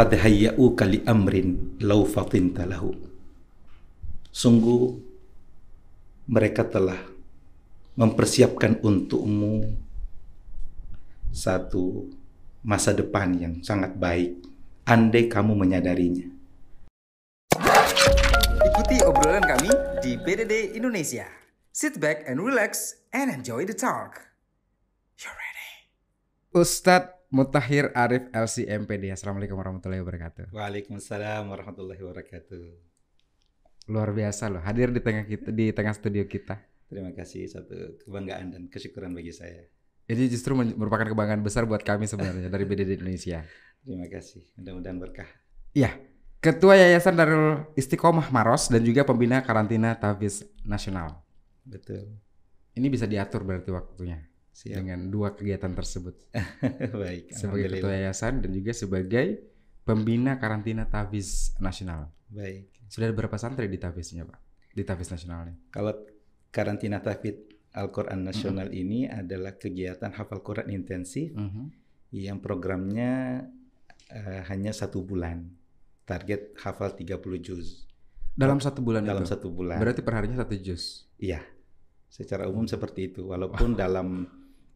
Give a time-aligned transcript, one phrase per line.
[0.00, 2.88] qad hayya'uka li amrin law fatinta lahu.
[4.32, 4.96] Sungguh
[6.24, 6.96] mereka telah
[8.00, 9.68] mempersiapkan untukmu
[11.28, 12.08] satu
[12.64, 14.40] masa depan yang sangat baik
[14.88, 16.32] andai kamu menyadarinya.
[18.72, 19.68] Ikuti obrolan kami
[20.00, 21.28] di BDD Indonesia.
[21.76, 24.32] Sit back and relax and enjoy the talk.
[25.20, 25.92] You're ready.
[26.56, 29.14] Ustadz Mutahir Arif LCMPD.
[29.14, 30.50] Assalamualaikum warahmatullahi wabarakatuh.
[30.50, 32.62] Waalaikumsalam warahmatullahi wabarakatuh.
[33.86, 36.58] Luar biasa loh, hadir di tengah kita di tengah studio kita.
[36.90, 39.62] Terima kasih satu kebanggaan dan kesyukuran bagi saya.
[40.10, 43.46] Ini justru merupakan kebanggaan besar buat kami sebenarnya dari BDD Indonesia.
[43.86, 45.30] Terima kasih, mudah-mudahan berkah.
[45.70, 46.02] Iya,
[46.42, 51.22] Ketua Yayasan Darul Istiqomah Maros dan juga pembina karantina Tafiz Nasional.
[51.62, 52.10] Betul.
[52.74, 54.29] Ini bisa diatur berarti waktunya.
[54.50, 54.82] Siap.
[54.82, 56.14] dengan dua kegiatan tersebut.
[57.02, 57.32] Baik.
[57.32, 59.26] Sebagai ketua yayasan dan juga sebagai
[59.86, 62.10] pembina karantina Tafiz Nasional.
[62.28, 62.70] Baik.
[62.90, 64.38] Sudah ada berapa santri di Tafiznya, Pak?
[64.74, 65.56] Di Tafiz Nasional ini?
[65.70, 65.94] Kalau
[66.50, 67.38] karantina Tafiz
[67.70, 68.82] Al-Quran Nasional mm -hmm.
[68.82, 71.66] ini adalah kegiatan hafal Quran intensif mm -hmm.
[72.18, 73.46] yang programnya
[74.10, 75.46] uh, hanya satu bulan.
[76.02, 77.86] Target hafal 30 juz.
[78.34, 79.30] Dalam satu bulan Dalam itu?
[79.30, 79.78] satu bulan.
[79.78, 81.06] Berarti perharinya satu juz?
[81.22, 81.46] Iya.
[82.10, 83.30] Secara umum seperti itu.
[83.30, 83.78] Walaupun wow.
[83.78, 84.26] dalam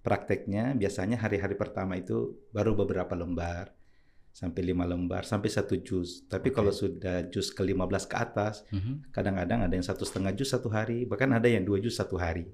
[0.04, 3.72] prakteknya biasanya hari-hari pertama itu baru beberapa lembar
[4.34, 6.28] sampai lima lembar sampai satu juz.
[6.28, 6.56] Tapi okay.
[6.60, 8.66] kalau sudah juz ke 15 ke atas,
[9.14, 9.70] kadang-kadang mm -hmm.
[9.72, 12.50] ada yang satu setengah juz satu hari, bahkan ada yang dua juz satu hari.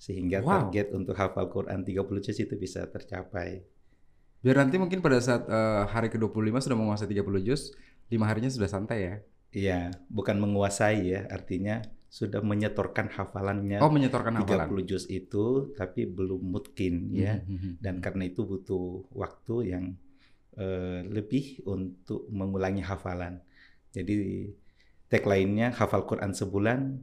[0.00, 0.68] Sehingga wow.
[0.68, 3.62] target untuk hafal Quran 30 juz itu bisa tercapai.
[4.40, 7.72] Biar nanti mungkin pada saat uh, hari ke-25 sudah menguasai 30 juz,
[8.08, 9.14] lima harinya sudah santai ya?
[9.54, 11.80] Iya, bukan menguasai ya, artinya
[12.14, 13.82] sudah menyetorkan hafalannya.
[13.82, 14.86] Oh, menyetorkan 30 hafalan.
[14.86, 17.42] juz itu tapi belum mutkin ya.
[17.42, 17.72] Mm -hmm.
[17.82, 19.84] Dan karena itu butuh waktu yang
[20.54, 23.42] uh, lebih untuk mengulangi hafalan.
[23.90, 24.46] Jadi
[25.10, 27.02] tagline-nya hafal Quran sebulan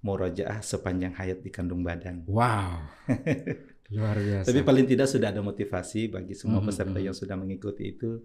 [0.00, 2.24] murojaah sepanjang hayat di kandung badan.
[2.24, 2.88] Wow.
[3.90, 4.46] Luar biasa.
[4.50, 7.06] Tapi paling tidak sudah ada motivasi bagi semua peserta mm -hmm.
[7.10, 8.22] yang sudah mengikuti itu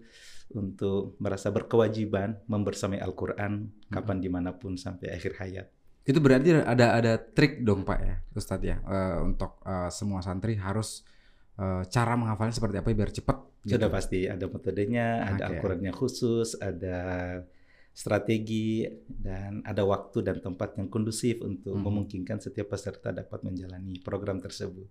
[0.54, 3.90] untuk merasa berkewajiban membersamai Al-Quran hmm.
[3.90, 5.66] kapan di mana pun sampai akhir hayat.
[6.06, 10.54] Itu berarti ada ada trik dong Pak ya Ustadz ya uh, untuk uh, semua santri
[10.54, 11.02] harus
[11.58, 13.38] uh, cara menghafalnya seperti apa biar cepat.
[13.66, 13.96] Sudah gitu.
[13.98, 15.58] pasti ada metodenya, ada okay.
[15.58, 16.98] Al-Qurannya khusus, ada
[17.90, 21.82] strategi dan ada waktu dan tempat yang kondusif untuk hmm.
[21.82, 24.86] memungkinkan setiap peserta dapat menjalani program tersebut.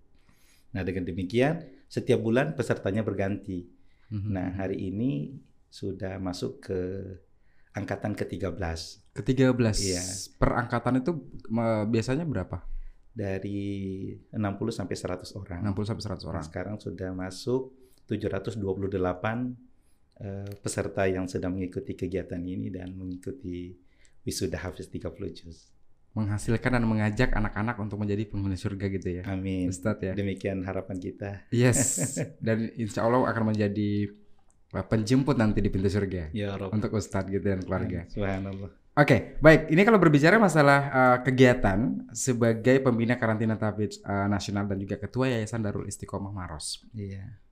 [0.74, 3.66] Nah dengan demikian setiap bulan pesertanya berganti.
[4.10, 4.30] Mm-hmm.
[4.30, 5.34] Nah, hari ini
[5.70, 6.80] sudah masuk ke
[7.74, 8.58] angkatan ke-13.
[9.14, 9.76] Ke-13.
[9.82, 10.02] Iya.
[10.38, 11.12] Per angkatan itu
[11.90, 12.62] biasanya berapa?
[13.16, 14.38] Dari 60
[14.70, 15.60] sampai 100 orang.
[15.72, 16.42] 60 sampai 100 orang.
[16.42, 17.74] Nah, sekarang sudah masuk
[18.06, 23.74] 728 uh, peserta yang sedang mengikuti kegiatan ini dan mengikuti
[24.22, 25.75] wisuda Hafiz 30 juz
[26.16, 29.22] menghasilkan dan mengajak anak-anak untuk menjadi penghuni surga gitu ya.
[29.28, 29.68] Amin.
[29.68, 30.12] Ustadz ya.
[30.16, 31.44] Demikian harapan kita.
[31.52, 32.16] Yes.
[32.46, 34.08] Dan insya Allah akan menjadi
[34.72, 36.32] penjemput nanti di pintu surga.
[36.32, 36.72] Ya Rob.
[36.72, 38.08] Untuk Ustadz gitu dan keluarga.
[38.08, 38.72] Subhanallah.
[38.96, 39.68] Oke, okay, baik.
[39.68, 45.28] Ini kalau berbicara masalah uh, kegiatan sebagai pembina karantina tabid uh, nasional dan juga ketua
[45.28, 46.80] Yayasan Darul Istiqomah Maros.
[46.96, 47.44] Iya.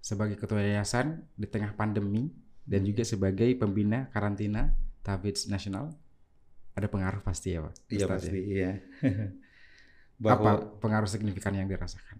[0.00, 2.32] Sebagai ketua yayasan di tengah pandemi
[2.64, 4.72] dan juga sebagai pembina karantina
[5.04, 5.92] tabid nasional
[6.78, 8.42] ada pengaruh pasti ya pak iya pasti ya.
[8.46, 8.72] iya
[10.18, 12.18] Bahwa, apa pengaruh signifikan yang dirasakan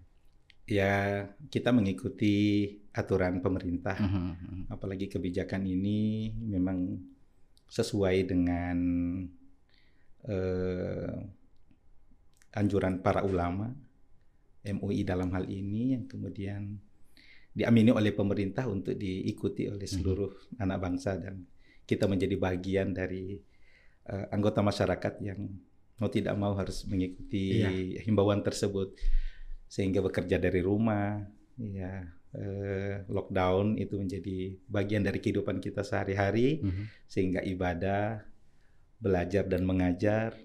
[0.69, 4.69] ya kita mengikuti aturan pemerintah uh -huh.
[4.69, 6.99] apalagi kebijakan ini memang
[7.69, 8.77] sesuai dengan
[10.29, 11.15] uh,
[12.53, 13.73] anjuran para ulama
[14.61, 16.77] MUI dalam hal ini yang kemudian
[17.49, 20.63] diamini oleh pemerintah untuk diikuti oleh seluruh uh -huh.
[20.63, 21.49] anak bangsa dan
[21.89, 23.41] kita menjadi bagian dari
[24.09, 25.39] uh, anggota masyarakat yang
[26.01, 28.01] mau tidak mau harus mengikuti iya.
[28.01, 28.97] himbauan tersebut
[29.69, 31.21] sehingga bekerja dari rumah
[31.59, 36.85] ya uh, lockdown itu menjadi bagian dari kehidupan kita sehari-hari mm -hmm.
[37.05, 38.23] sehingga ibadah
[38.99, 40.35] belajar dan mengajar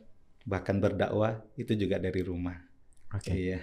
[0.44, 2.60] bahkan berdakwah itu juga dari rumah
[3.14, 3.34] oke okay.
[3.34, 3.60] iya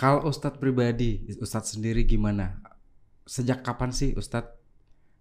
[0.00, 2.56] kalau Ustadz pribadi Ustadz sendiri gimana
[3.28, 4.56] sejak kapan sih Ustadz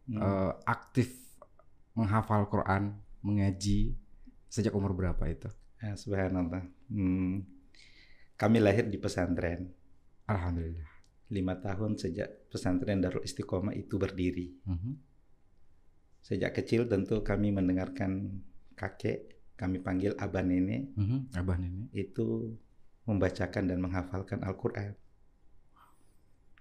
[0.07, 0.17] hmm.
[0.17, 1.11] uh, aktif
[1.93, 3.95] menghafal Quran mengaji
[4.49, 5.49] sejak umur berapa itu?
[5.79, 6.63] Ya, subhanallah.
[6.91, 7.47] Hmm.
[8.39, 9.71] Kami lahir di pesantren.
[10.27, 10.91] Alhamdulillah.
[11.29, 14.55] Lima tahun sejak pesantren Darul Istiqomah itu berdiri.
[14.65, 14.77] Mhm.
[14.77, 14.95] -huh.
[16.19, 18.41] Sejak kecil tentu kami mendengarkan
[18.75, 20.89] kakek, kami panggil abah nenek.
[20.95, 21.21] Mhm, -huh.
[21.37, 21.89] Abah nenek.
[21.91, 22.55] Itu
[23.05, 24.95] membacakan dan menghafalkan Al-Quran.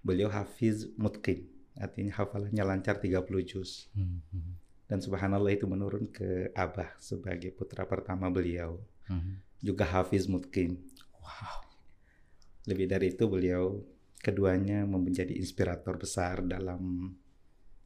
[0.03, 3.87] Beliau hafiz mutqin artinya hafalannya lancar 30 juz.
[3.95, 4.53] Hmm, hmm,
[4.89, 8.81] Dan subhanallah itu menurun ke Abah sebagai putra pertama beliau.
[9.05, 9.61] hmm.
[9.61, 10.81] Juga Hafiz Mutkin.
[11.21, 11.61] Wow.
[12.65, 13.85] Lebih dari itu beliau
[14.17, 17.13] keduanya menjadi inspirator besar dalam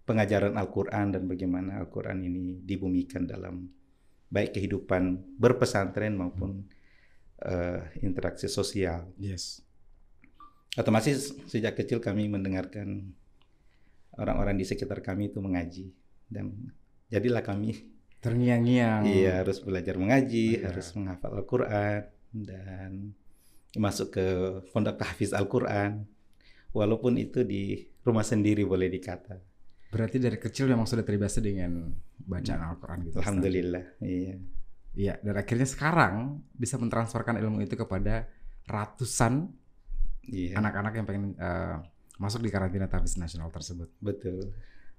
[0.07, 3.67] pengajaran Al-Quran dan bagaimana Al-Quran ini dibumikan dalam
[4.33, 6.65] baik kehidupan berpesantren maupun
[7.43, 9.11] eh, interaksi sosial.
[9.19, 9.61] Yes.
[10.73, 13.13] Otomatis sejak kecil kami mendengarkan
[14.17, 15.93] orang-orang di sekitar kami itu mengaji
[16.33, 16.49] dan
[17.13, 19.03] jadilah kami Terngiang-ngiang.
[19.05, 20.71] iya harus belajar mengaji, Iya.
[20.71, 22.01] harus menghafal Al-Quran
[22.31, 22.91] dan
[23.75, 24.25] masuk ke
[24.71, 26.07] pondok tahfiz Al-Quran.
[26.71, 29.37] Walaupun itu di rumah sendiri boleh dikata.
[29.91, 33.15] Berarti dari kecil memang sudah terbiasa dengan bacaan Al-Quran gitu.
[33.21, 33.85] Alhamdulillah.
[34.01, 34.35] Iya.
[34.93, 38.25] Iya, dan akhirnya sekarang bisa mentransferkan ilmu itu kepada
[38.65, 39.51] ratusan
[40.23, 40.55] Iya.
[40.57, 41.75] anak-anak yang pengen eh,
[42.15, 43.91] masuk di karantina tahfiz nasional tersebut.
[43.99, 44.55] Betul.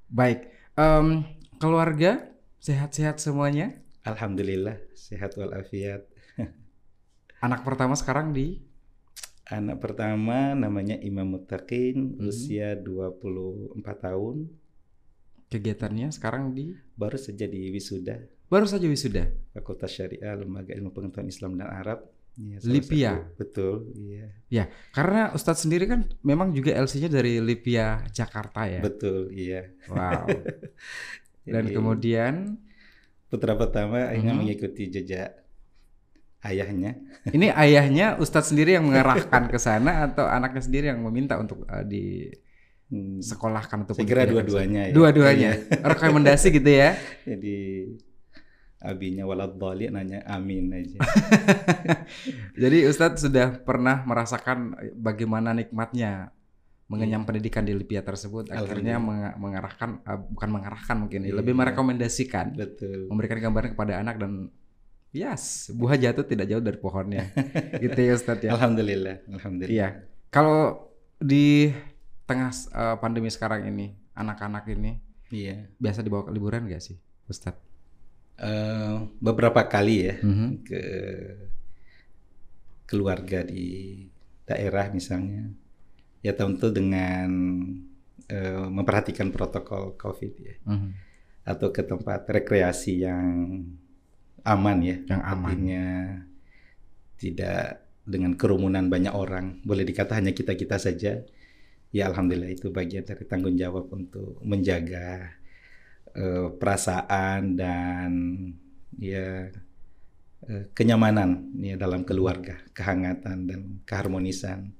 [0.06, 0.46] Baik,
[0.76, 1.24] em,
[1.56, 3.78] keluarga sehat-sehat semuanya.
[4.04, 6.04] Alhamdulillah sehat walafiat.
[7.44, 8.60] Anak pertama sekarang di
[9.44, 12.24] Anak pertama namanya Imam Muttaqin, Mhm.
[12.24, 14.48] usia 24 tahun,
[15.46, 19.28] kegiatannya sekarang di baru saja di wisuda baru saja wisuda.
[19.52, 22.06] Fakultas Syariah Lembaga Ilmu Pengetahuan Islam dan Arab.
[22.34, 23.10] Salah Lipia.
[23.14, 23.74] satu- Betul,
[24.48, 24.64] iya.
[24.90, 28.78] Karena Ustadz sendiri kan memang juga LC-nya dari Lipia Jakarta ya.
[28.80, 29.70] Betul, iya.
[29.86, 30.26] Wow.
[31.44, 32.34] Dan Jadi, kemudian
[33.28, 34.40] putra pertama akhirnya Mhm.
[34.40, 35.32] mengikuti jejak
[36.42, 36.96] ayahnya.
[37.36, 41.84] ini ayahnya Ustadz sendiri yang mengarahkan ke sana atau anaknya sendiri yang meminta untuk eh,
[42.84, 44.92] Hmm, disekolahkan atau Saya kira dua-duanya ya.
[44.92, 45.50] Dua-duanya.
[45.96, 46.92] Rekomendasi gitu ya.
[47.24, 47.88] Jadi
[48.84, 51.00] abinya walad dhali nanya amin aja.
[52.62, 56.28] Jadi Ustadz sudah pernah merasakan bagaimana nikmatnya
[56.84, 58.52] mengenyam pendidikan di Lipia tersebut.
[58.52, 59.00] Akhirnya
[59.34, 61.36] mengarahkan, eh, bukan mengarahkan mungkin, ya, Iya.
[61.40, 63.08] lebih merekomendasikan, Betul.
[63.08, 64.52] memberikan gambaran kepada anak dan
[65.10, 67.32] yes, buah jatuh tidak jauh dari pohonnya.
[67.82, 68.50] gitu ya Ustadz ya.
[68.52, 69.72] Alhamdulillah, alhamdulillah.
[69.72, 69.88] Iya.
[70.28, 71.72] Kalau di
[72.28, 75.00] tengah eh, pandemi sekarang ini, anak-anak ini
[75.32, 75.72] Iya.
[75.80, 77.58] biasa dibawa ke liburan gak sih, Ustadz?
[78.34, 78.94] Eh,
[79.24, 80.48] beberapa kali ya Mhm.
[80.66, 80.82] ke
[82.84, 84.04] keluarga di
[84.44, 85.48] daerah misalnya.
[86.24, 87.28] Ya tentu dengan
[88.32, 90.56] eh, memperhatikan protokol COVID ya.
[90.64, 90.90] Mhm.
[91.44, 93.60] Atau ke tempat rekreasi yang
[94.40, 94.96] aman ya.
[95.04, 95.52] Yang aman.
[95.52, 95.84] Artinya
[97.20, 99.60] tidak dengan kerumunan banyak orang.
[99.64, 101.24] Boleh dikata hanya kita-kita saja.
[101.94, 105.36] Ya alhamdulillah itu bagian dari tanggung jawab untuk menjaga
[106.16, 108.10] eh, perasaan dan
[108.98, 109.48] ya
[110.48, 114.74] eh, kenyamanan ya dalam keluarga, kehangatan dan keharmonisan.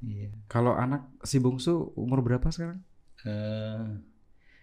[0.00, 0.32] Iya.
[0.46, 2.80] Kalau anak si bungsu umur berapa sekarang?
[3.20, 3.84] Eh,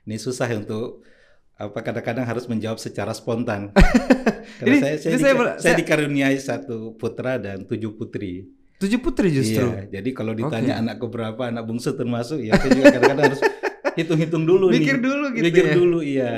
[0.04, 1.06] ini susah untuk
[1.54, 3.70] apa kadang-kadang harus menjawab secara spontan.
[4.58, 7.94] Karena Ini- saya saya, ini saya dika- bela- saya saya- dikaruniai satu putra dan tujuh
[7.94, 8.50] putri.
[8.78, 9.66] Tujuh putri justru.
[9.66, 10.82] Iya, jadi kalau ditanya Oke.
[10.86, 13.42] anak keberapa, anak bungsu termasuk, ya saya juga kadang-kadang harus
[13.94, 15.02] hitung-hitung dulu Mikir nih.
[15.02, 15.74] dulu gitu Mikir ya.
[15.74, 16.32] dulu, iya.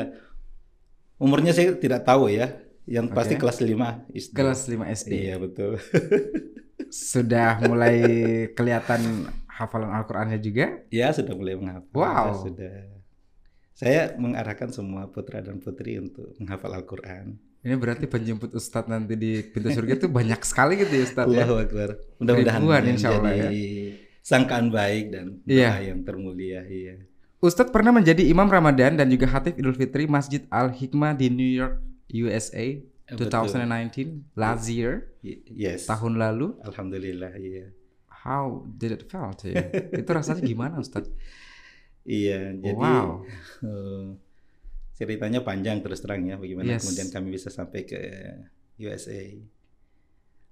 [1.20, 2.56] Umurnya saya tidak tahu ya.
[2.88, 3.42] Yang pasti Oke.
[3.44, 4.34] kelas 5 SD.
[4.34, 5.12] Kelas 5 SD.
[5.14, 5.72] Iya, betul.
[6.90, 7.98] Sudah mulai
[8.54, 10.82] kelihatan hafalan Al-Qur'annya juga?
[10.90, 11.94] Ya, sudah mulai menghafal.
[11.94, 12.46] Wow.
[12.46, 13.00] Sudah.
[13.74, 17.40] Saya mengarahkan semua putra dan putri untuk menghafal Al-Qur'an.
[17.60, 21.44] Ini berarti penjemput Ustadz nanti di pintu surga itu banyak sekali gitu ya Ustadz ya.
[21.44, 21.90] Akbar.
[22.20, 23.68] Mudah-mudahan insya Allah, menjadi
[24.24, 25.92] sangkaan baik dan doa Iya.
[25.92, 26.64] yang termulia.
[26.64, 27.04] Iya.
[27.44, 31.48] Ustadz pernah menjadi imam Ramadan dan juga khatib Idul Fitri Masjid Al Hikmah di New
[31.48, 31.84] York,
[32.16, 32.80] USA
[33.12, 33.28] Betul.
[33.28, 35.86] 2019 last year Y- Yes.
[35.86, 36.56] tahun lalu.
[36.64, 37.68] Alhamdulillah, iya.
[38.10, 39.56] How did it felt you?
[40.00, 41.12] itu rasanya gimana Ustadz?
[42.04, 43.24] Iya, jadi wow.
[43.64, 44.08] eh,
[44.96, 46.84] ceritanya panjang terus terang ya bagaimana Yes.
[46.84, 48.00] kemudian kami bisa sampai ke
[48.78, 49.24] USA.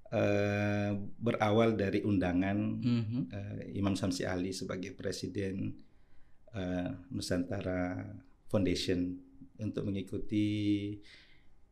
[0.07, 3.19] Eh, berawal dari undangan Mhm.
[3.27, 5.75] eh, Imam Samsi Ali sebagai presiden
[6.50, 8.07] eh, Nusantara
[8.47, 9.19] Foundation
[9.57, 10.95] untuk mengikuti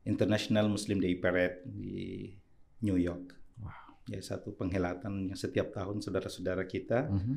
[0.03, 2.27] International Muslim Day Parade di
[2.85, 3.33] New York.
[3.57, 3.97] Wow.
[4.05, 7.35] Ya satu penghelatan yang setiap tahun saudara-saudara kita Mhm.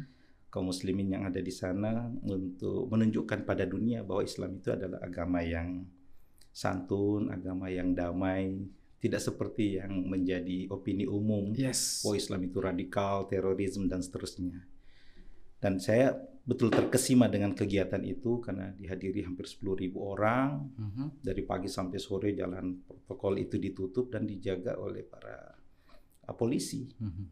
[0.48, 5.40] kaum muslimin yang ada di sana untuk menunjukkan pada dunia bahwa Islam itu adalah agama
[5.40, 5.88] yang
[6.52, 8.66] santun, agama yang damai,
[8.98, 12.02] tidak seperti yang menjadi opini umum Yes.
[12.02, 14.66] bahwa Islam itu radikal, terorisme dan seterusnya.
[15.58, 21.04] Dan saya betul terkesima dengan kegiatan itu karena dihadiri hampir 10.000 orang Mhm.
[21.20, 25.36] dari pagi sampai sore jalan protokol itu ditutup dan dijaga oleh para
[26.24, 26.88] uh, polisi.
[26.88, 27.26] Mhm.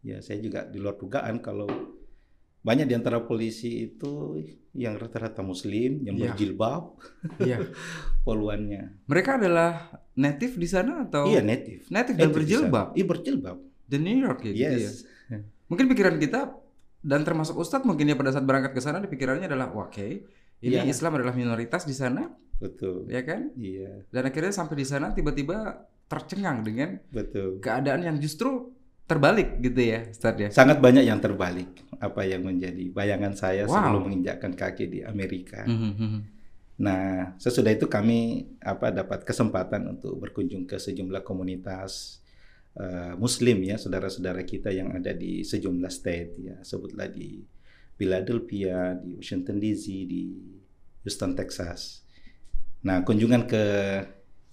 [0.00, 1.68] Ya, saya juga di luar dugaan kalau
[2.60, 4.40] banyak di antara polisi itu
[4.72, 6.32] yang rata-rata muslim yang Iya.
[6.32, 6.82] berjilbab
[7.38, 7.58] Iya.
[8.24, 13.04] poluannya Mereka adalah native di sana atau iya native native dan Native di berjilbab iya
[13.04, 14.70] berjilbab di New York ya gitu ya.
[14.80, 15.04] yes
[15.64, 16.40] Mungkin pikiran kita
[17.04, 20.08] dan termasuk Ustadz mungkin ya pada saat berangkat ke sana di pikirannya adalah "Wah, oke
[20.64, 20.88] ini Iya.
[20.88, 22.24] Islam adalah minoritas di sana.
[22.56, 23.04] Betul.
[23.12, 23.52] Ya kan?
[23.52, 24.08] Iya.
[24.08, 27.60] Dan akhirnya sampai di sana tiba-tiba tercengang dengan betul.
[27.60, 28.72] keadaan yang justru
[29.04, 30.48] terbalik gitu ya Ustadz ya.
[30.48, 31.68] Sangat banyak yang terbalik
[32.00, 33.76] apa yang menjadi bayangan saya Wow.
[33.76, 35.68] sebelum menginjakkan kaki di Amerika.
[35.68, 36.20] Mhm, mhm.
[36.74, 42.23] Nah, sesudah itu kami apa dapat kesempatan untuk berkunjung ke sejumlah komunitas
[42.78, 47.42] eh, Muslim ya, saudara-saudara kita yang ada di sejumlah state ya, sebutlah di
[47.94, 50.24] Philadelphia, di Washington DC, di
[51.06, 52.02] Houston, Texas.
[52.84, 53.64] Nah, kunjungan ke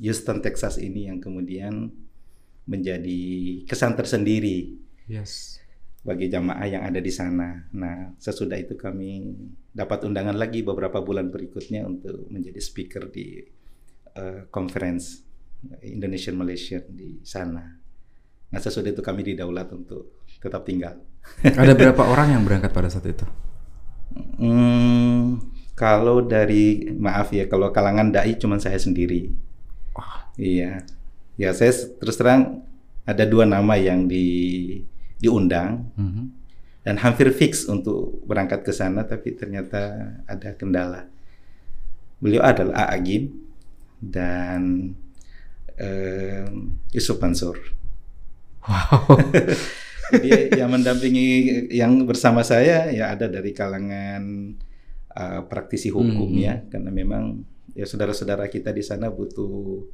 [0.02, 1.90] Houston, Texas ini yang kemudian
[2.70, 3.22] menjadi
[3.66, 4.78] kesan tersendiri
[5.10, 5.62] yes
[6.02, 7.62] bagi jamaah yang ada di sana.
[7.78, 9.38] Nah, sesudah itu kami
[9.70, 13.38] dapat undangan lagi beberapa bulan berikutnya untuk menjadi speaker di
[14.18, 15.22] eh, conference
[15.86, 17.81] Indonesian Malaysia di sana.
[18.52, 21.00] Nah, sesudah itu kami didaulat untuk tetap tinggal.
[21.62, 23.24] ada berapa orang yang berangkat pada saat itu
[24.12, 25.40] Hmm,
[25.72, 29.32] kalau dari maaf ya, kalau kalangan dai cuma saya sendiri.
[29.96, 30.28] Wah.
[30.36, 30.84] Iya.
[31.40, 32.68] Ya, saya terus terang
[33.08, 34.28] ada dua nama yang di
[35.16, 36.24] diundang Mhm.
[36.84, 41.08] dan hampir fix untuk berangkat ke sana tapi ternyata ada kendala.
[42.20, 43.00] Beliau adalah A.
[43.00, 43.32] Agim
[44.02, 44.92] dan
[45.80, 46.46] eh,
[46.92, 47.58] Yusuf Mansur.
[48.64, 49.18] Wow
[50.12, 51.28] Jadi yang mendampingi
[51.72, 54.24] yang bersama saya ya ada dari kalangan
[55.12, 56.36] eh, praktisi hukum Hmm.
[56.36, 59.88] ya karena memang ya saudara-saudara kita di sana butuh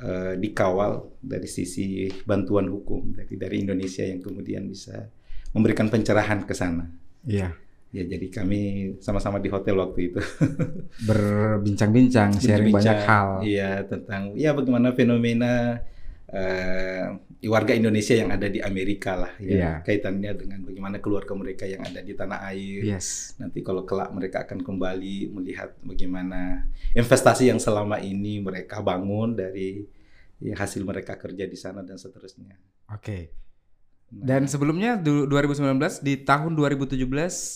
[0.00, 5.12] eh, dikawal dari sisi bantuan hukum dari dari Indonesia yang kemudian bisa
[5.52, 6.88] memberikan pencerahan ke sana.
[7.22, 7.52] iya
[7.92, 8.60] Ya jadi kami
[9.04, 10.20] sama-sama di hotel waktu itu.
[11.04, 15.76] berbincang-bincang sharing banyak Berbincang, hal Iya tentang ya bagaimana fenomena
[16.32, 17.04] eh,
[17.44, 19.70] warga Indonesia yang ada di Amerika lah ya Iya.
[19.84, 22.80] kaitannya dengan bagaimana keluarga mereka yang ada di tanah air.
[22.88, 26.64] yes Nanti kalau kelak mereka akan kembali melihat bagaimana
[26.96, 29.84] investasi yang selama ini mereka bangun dari
[30.40, 32.56] ya, hasil mereka kerja di sana dan seterusnya.
[32.88, 33.51] oke Nah,
[34.12, 37.00] Dan sebelumnya du- 2019 di tahun 2017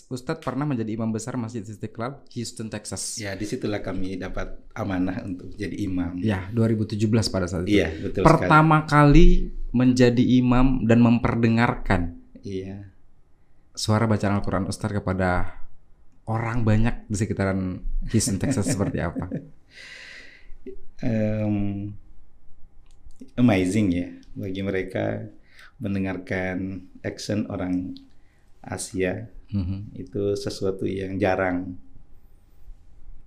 [0.09, 3.21] Ustadz pernah menjadi imam besar Masjid Istiqlal Houston Texas.
[3.21, 6.17] ya di situlah kami dapat amanah untuk jadi imam.
[6.19, 6.97] Ya, 2017
[7.29, 7.77] pada saat itu.
[7.77, 8.41] Iya betul sekali.
[8.41, 9.29] Pertama kali
[9.71, 12.89] menjadi imam dan memperdengarkan Iya.
[13.71, 15.61] suara bacaan Al-Qur'an Ustadz kepada
[16.25, 19.29] orang banyak di sekitaran Houston Texas seperti apa?
[20.97, 21.93] Em,
[23.37, 25.29] amazing ya bagi mereka
[25.79, 27.95] mendengarkan action orang
[28.61, 29.95] Asia Mhm.
[29.95, 31.79] itu sesuatu yang jarang.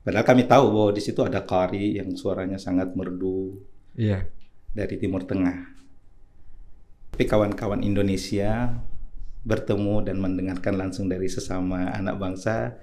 [0.01, 3.61] Padahal kami tahu bahwa di situ ada Kari yang suaranya sangat merdu
[3.93, 4.25] Iya.
[4.71, 5.75] dari Timur Tengah.
[7.13, 8.79] Tapi kawan-kawan Indonesia
[9.39, 12.75] bertemu dan mendengarkan langsung dari sesama anak bangsa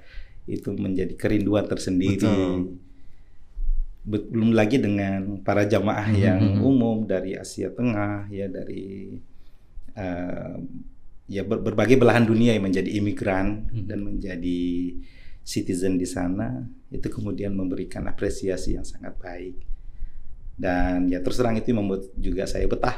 [0.46, 2.20] itu menjadi kerinduan tersendiri.
[2.23, 2.80] Betul.
[4.06, 9.18] Be- Belum lagi dengan para jamaah Mhm, yang umum dari Asia Tengah, ya dari
[9.96, 10.56] eh,
[11.26, 13.84] ya ber- berbagai belahan dunia yang menjadi imigran Mhm.
[13.88, 14.60] dan menjadi
[15.42, 19.56] citizen di sana itu kemudian memberikan apresiasi yang sangat baik.
[20.56, 22.96] Dan ya terus terang itu membuat juga saya betah.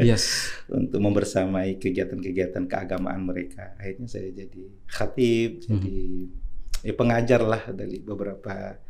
[0.00, 0.48] Yes.
[0.72, 3.76] untuk membersamai kegiatan-kegiatan keagamaan mereka.
[3.76, 5.98] Akhirnya saya jadi khatib jadi
[6.80, 8.80] ya pengajar lah dari beberapa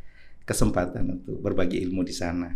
[0.46, 2.54] kesempatan untuk berbagi ilmu di sana.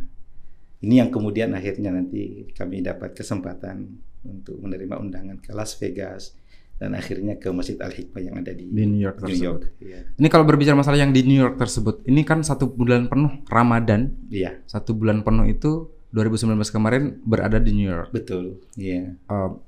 [0.78, 6.34] Ini yang kemudian akhirnya nanti kami dapat kesempatan untuk menerima undangan ke Las Vegas
[6.74, 9.44] dan akhirnya ke Masjid Al Hikmah yang ada di, Di New York New tersebut.
[9.44, 9.62] York.
[9.82, 10.00] Iya.
[10.14, 14.14] Ini kalau berbicara masalah yang di New York tersebut, ini kan satu bulan penuh Ramadan,
[14.30, 18.14] Iya, satu bulan penuh itu 2019 kemarin berada di New York.
[18.14, 18.62] betul.
[18.74, 19.18] Iya.
[19.26, 19.58] Uh,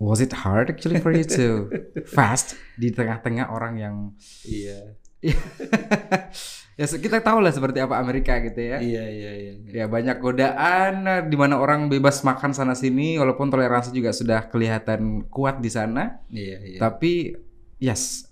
[0.00, 1.68] was it hard actually for you to
[2.16, 3.94] fast di tengah-tengah orang yang
[4.42, 4.97] Iya.
[6.78, 8.78] Ya kita tahu lah seperti apa Amerika gitu ya.
[8.78, 9.52] Iya, iya, iya.
[9.66, 14.46] Ya banyak godaan eh, di mana orang bebas makan sana sini walaupun toleransi juga sudah
[14.46, 16.78] kelihatan kuat di sana, Iya, iya.
[16.78, 17.34] tapi
[17.82, 18.30] yes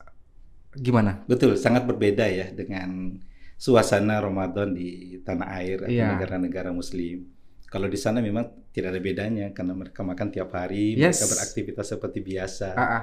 [0.76, 1.26] gimana?
[1.26, 3.18] Betul, sangat berbeda ya dengan
[3.56, 6.14] suasana Ramadan di tanah air atau Iya.
[6.14, 7.26] negara-negara Muslim.
[7.66, 11.18] Kalau di sana memang tidak ada bedanya karena mereka makan tiap hari, Yes.
[11.18, 12.68] mereka beraktivitas seperti biasa.
[12.78, 13.02] Ah, ah.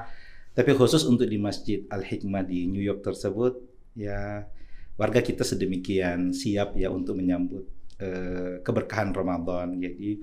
[0.54, 4.46] Tapi khusus untuk di Masjid Al Hikmah di New York tersebut, ya
[4.94, 7.66] warga kita sedemikian siap ya untuk menyambut
[8.02, 9.78] eh, keberkahan Ramadan.
[9.80, 10.18] Jadi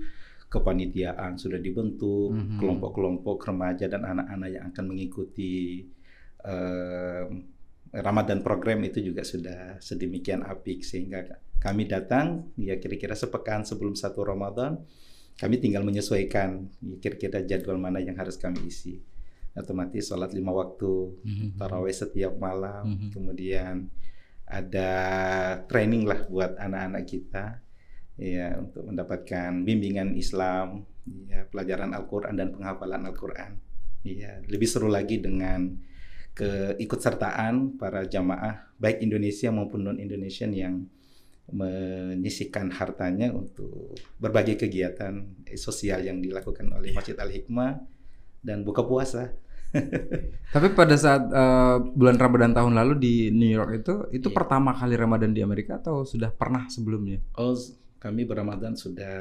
[0.51, 2.59] kepanitiaan sudah dibentuk, Mhm.
[2.59, 5.87] kelompok-kelompok remaja dan anak-anak yang akan mengikuti
[6.41, 7.25] eh,
[7.91, 11.21] Ramadan program itu juga sudah sedemikian apik sehingga
[11.59, 14.79] kami datang ya kira-kira sepekan sebelum satu Ramadan
[15.37, 18.97] kami tinggal menyesuaikan ya, kira-kira jadwal mana yang harus kami isi
[19.53, 20.93] otomatis sholat lima waktu
[21.23, 21.47] Mhm.
[21.59, 23.09] tarawih setiap malam Mhm.
[23.11, 23.75] kemudian
[24.47, 24.91] ada
[25.67, 27.45] training lah buat anak-anak kita
[28.19, 30.83] ya untuk mendapatkan bimbingan Islam
[31.27, 33.55] ya pelajaran Al-Qur'an dan penghafalan Al-Qur'an
[34.03, 35.71] ya lebih seru lagi dengan
[36.31, 40.87] keikutsertaan para jamaah baik Indonesia maupun non Indonesian yang
[41.51, 47.71] menyisihkan hartanya untuk berbagai kegiatan sosial yang dilakukan oleh Masjid Al Hikmah
[48.41, 49.33] dan buka puasa.
[50.55, 54.35] Tapi pada saat eh, bulan Ramadan tahun lalu di New York itu itu Iya.
[54.35, 57.23] pertama kali Ramadan di Amerika atau sudah pernah sebelumnya?
[57.39, 57.55] Oh,
[58.01, 59.15] kami berramadan sudah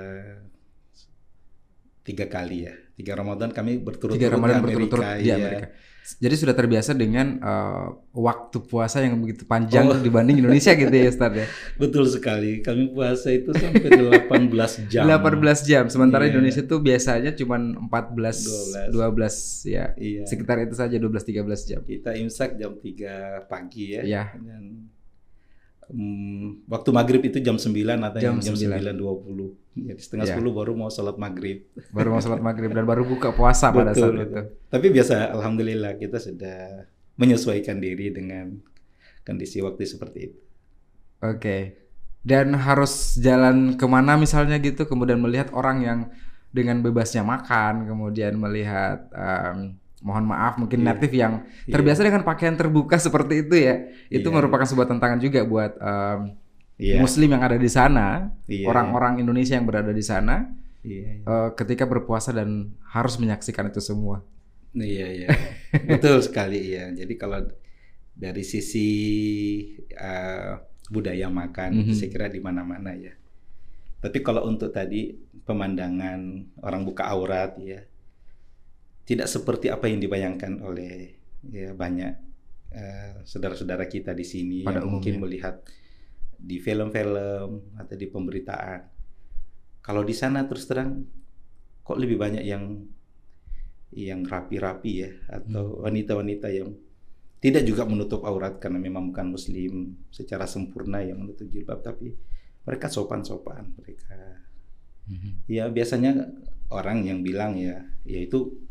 [2.03, 2.75] tiga kali ya.
[2.97, 4.61] Tiga Ramadan kami berturut-turut di Amerika.
[4.65, 5.37] berturut-turut di iya.
[5.37, 5.67] Amerika.
[6.19, 9.97] Jadi sudah terbiasa dengan eh, waktu puasa yang begitu panjang Oh.
[9.97, 11.47] dibanding Indonesia gitu ya Ustaz ya.
[11.83, 12.61] Betul sekali.
[12.61, 13.89] Kami puasa itu sampai
[14.27, 15.07] 18 jam.
[15.07, 15.31] 18
[15.63, 15.85] jam.
[15.87, 16.35] Sementara Iya.
[16.35, 19.65] Indonesia tuh biasanya cuma 14 12, 12.
[19.67, 19.85] ya.
[19.95, 20.23] Iya.
[20.25, 21.81] Sekitar itu saja 12 13 jam.
[21.81, 24.03] Kita imsak jam 3 pagi ya.
[24.03, 24.25] Iya.
[24.37, 24.91] Dan
[25.91, 28.95] mm, waktu maghrib itu jam 9 atau Jam jam, 9.
[28.95, 29.87] 9.20.
[29.91, 30.37] Jadi setengah Iya.
[30.39, 31.67] 10 baru mau sholat maghrib.
[31.91, 34.27] Baru mau sholat maghrib dan baru buka puasa pada Betul, saat betul.
[34.27, 34.43] itu.
[34.71, 38.57] Tapi biasa, alhamdulillah kita sudah menyesuaikan diri dengan
[39.23, 40.39] kondisi waktu seperti itu.
[41.21, 41.77] Oke.
[42.21, 45.99] Dan harus jalan ke mana misalnya gitu, kemudian melihat orang yang
[46.51, 50.87] dengan bebasnya makan, kemudian melihat em, mohon maaf mungkin Iya.
[50.93, 51.33] native yang
[51.65, 51.73] Iya.
[51.77, 53.75] terbiasa dengan pakaian terbuka seperti itu ya.
[54.09, 54.37] Itu Iya.
[54.37, 56.21] merupakan sebuah tantangan juga buat em,
[56.81, 60.49] Iya, muslim yang ada di sana, iya, orang-orang Indonesia yang berada di sana
[60.81, 61.23] Iya, iya.
[61.23, 64.25] eh, ketika berpuasa dan harus menyaksikan itu semua.
[64.73, 65.29] Iya, iya.
[65.93, 66.89] Betul sekali ya.
[66.91, 67.45] Jadi kalau
[68.17, 68.89] dari sisi
[69.91, 70.53] eh,
[70.89, 71.97] budaya makan itu Mhm.
[71.97, 73.13] saya kira di mana-mana ya.
[74.01, 75.13] Tapi kalau untuk tadi
[75.45, 76.21] pemandangan
[76.63, 77.85] orang buka aurat ya
[79.11, 81.19] tidak seperti apa yang dibayangkan oleh
[81.51, 82.15] ya banyak
[82.71, 85.27] eh, saudara-saudara kita di sini Pada yang mungkin umumnya.
[85.27, 85.57] melihat
[86.39, 88.81] di film-film atau di pemberitaan.
[89.83, 91.03] Kalau di sana terus terang
[91.83, 92.87] kok lebih banyak yang
[93.91, 96.71] yang rapi-rapi ya atau wanita-wanita yang
[97.43, 102.15] tidak juga menutup aurat karena memang bukan muslim secara sempurna yang menutup jilbab tapi
[102.63, 104.39] mereka sopan-sopan mereka
[105.51, 106.31] ya biasanya
[106.71, 108.70] orang yang bilang ya yaitu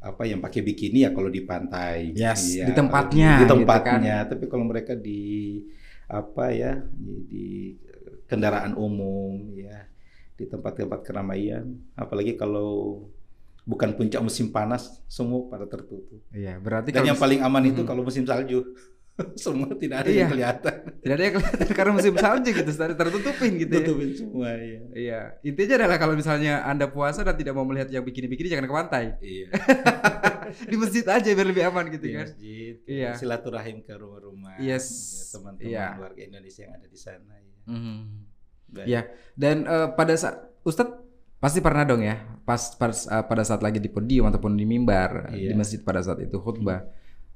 [0.00, 2.12] apa yang pakai bikini ya kalau di pantai.
[2.14, 4.16] Yes, Ya, di tempatnya, di gitu tempatnya.
[4.28, 5.62] Tapi kalau mereka di
[6.06, 7.74] apa ya di,
[8.30, 9.86] kendaraan umum ya
[10.36, 11.66] di tempat-tempat keramaian.
[11.96, 13.02] Apalagi kalau
[13.66, 16.22] bukan puncak musim panas semua pada tertutup.
[16.30, 18.62] Iya, berarti dan kalau yang paling aman itu kalau musim salju
[19.42, 20.18] semua tidak ada Iya.
[20.20, 23.78] yang kelihatan tidak ada yang kelihatan karena musim salju gitu, tertutupin gitu ya.
[23.80, 28.02] tutupin semua ya Iya, intinya adalah kalau misalnya Anda puasa dan tidak mau melihat yang
[28.02, 29.04] bikini-bikini jangan ke pantai.
[29.20, 29.48] iya
[30.46, 32.24] Di masjid aja biar lebih aman gitu di kan.
[32.24, 33.10] masjid Iya.
[33.14, 34.84] silaturahim ke rumah-rumah Yes.
[34.86, 35.86] ya, teman-teman Iya.
[35.98, 37.54] warga Indonesia yang ada di sana ya.
[38.68, 38.86] Baik.
[38.86, 39.00] Iya.
[39.32, 41.02] Dan eh, pada saat Ustadz
[41.36, 45.30] pasti pernah dong ya, pas, pas eh, pada saat lagi di podium ataupun di mimbar
[45.30, 45.50] Iya.
[45.50, 46.86] di masjid pada saat itu khutbah,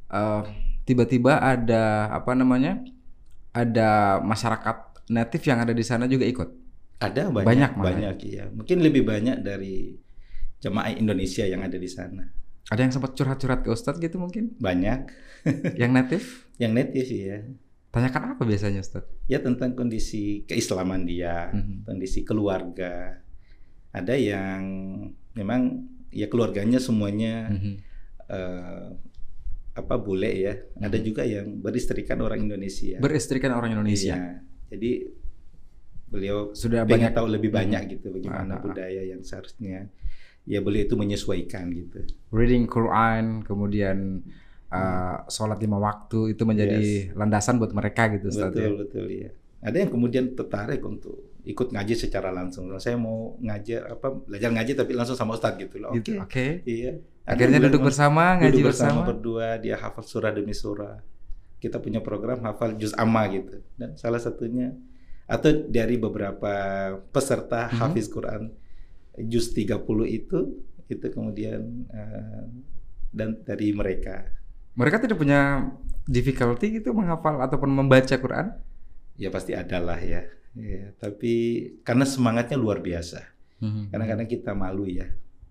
[0.08, 0.42] eh,
[0.90, 2.82] tiba-tiba ada apa namanya?
[3.50, 4.76] Ada masyarakat
[5.08, 6.50] native yang ada di sana juga ikut.
[7.00, 7.86] ada Banyak banyak malah.
[7.88, 9.96] banyak ya mungkin lebih banyak dari
[10.60, 12.28] jemaah Indonesia yang ada di sana
[12.68, 14.52] Ada yang sempat curhat-curhat ke Ustadz gitu mungkin?
[14.60, 15.08] banyak
[15.80, 16.44] yang native?
[16.58, 17.40] yang native ya
[17.88, 19.08] Tanyakan apa biasanya Ustadz?
[19.26, 21.88] ya tentang kondisi keislaman dia Mhm.
[21.88, 23.16] kondisi keluarga
[23.90, 24.60] ada yang
[25.32, 27.72] memang ya keluarganya semuanya Mhm.
[28.28, 28.86] eh,
[29.72, 31.04] apa bule ya ada Mhm.
[31.04, 34.14] juga yang beristrikan orang Indonesia Beristrikan orang Indonesia.
[34.14, 34.42] Iya.
[34.68, 34.90] jadi
[36.06, 37.56] beliau Sudah banyak tahu lebih Mhm.
[37.56, 38.62] banyak gitu bagaimana Ah, ah, ah.
[38.64, 39.86] budaya yang seharusnya
[40.42, 44.26] ya beliau itu menyesuaikan gitu reading Quran, kemudian
[44.68, 46.80] uh, sholat lima waktu itu menjadi
[47.12, 48.66] landasan buat mereka gitu Ustadz ya.
[48.66, 49.30] betul betul ya
[49.60, 54.72] ada yang kemudian tertarik untuk ikut ngaji secara langsung saya mau ngajar apa belajar ngaji
[54.74, 56.46] tapi langsung sama ustadz gitu loh oke Gitu, Oke.
[56.64, 59.00] iya Ada Akhirnya yang duduk bersama, ngaji duduk bersama.
[59.06, 60.98] berdua dia hafal surah demi surah
[61.56, 64.72] kita punya program hafal juz amma gitu dan salah satunya
[65.24, 66.52] atau dari beberapa
[67.08, 67.76] peserta Mhm.
[67.78, 68.48] hafiz Quran
[69.22, 72.44] juz 30 itu itu kemudian eh,
[73.10, 74.26] dan dari mereka
[74.72, 75.68] Mereka tidak punya
[76.04, 78.56] difficulty gitu menghafal ataupun membaca Quran?
[79.14, 80.24] ya pasti ada lah ya.
[80.56, 81.32] ya tapi
[81.84, 83.20] karena semangatnya luar biasa
[83.92, 85.04] kadang-kadang kita malu ya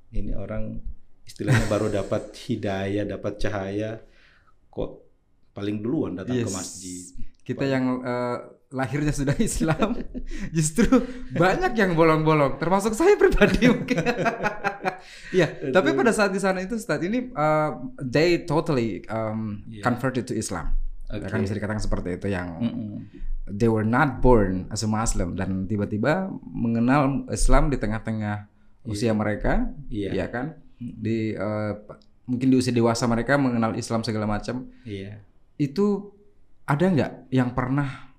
[0.09, 0.81] ini orang
[1.29, 4.01] istilahnya baru dapat hidayah dapat cahaya
[4.67, 5.05] kok
[5.53, 6.49] paling duluan datang Yes.
[6.49, 7.03] ke masjid.
[7.43, 8.37] Kita yang eh,
[8.69, 9.97] lahirnya sudah Islam,
[10.57, 10.85] justru
[11.33, 13.97] banyak yang bolong-bolong, termasuk saya pribadi mungkin.
[15.33, 19.81] ya, tapi pada saat di sana itu Ustaz ini eh, they totally um, Iya.
[19.81, 20.73] converted to Islam.
[21.09, 21.25] Oke.
[21.25, 23.01] Kan bisa dikatakan seperti itu yang Mm-mm.
[23.49, 28.45] they were not born as a Muslim dan tiba-tiba mengenal Islam di tengah-tengah
[28.85, 30.13] usia mereka, Iya.
[30.13, 30.53] ya kan?
[30.79, 31.73] Di eh,
[32.29, 34.71] mungkin di usia dewasa mereka mengenal Islam segala macam.
[34.87, 35.19] Iya.
[35.59, 36.15] Itu
[36.69, 38.09] ada nggak yang pernah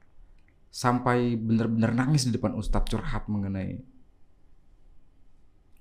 [0.71, 3.83] sampai benar-benar nangis di depan Ustadz curhat mengenai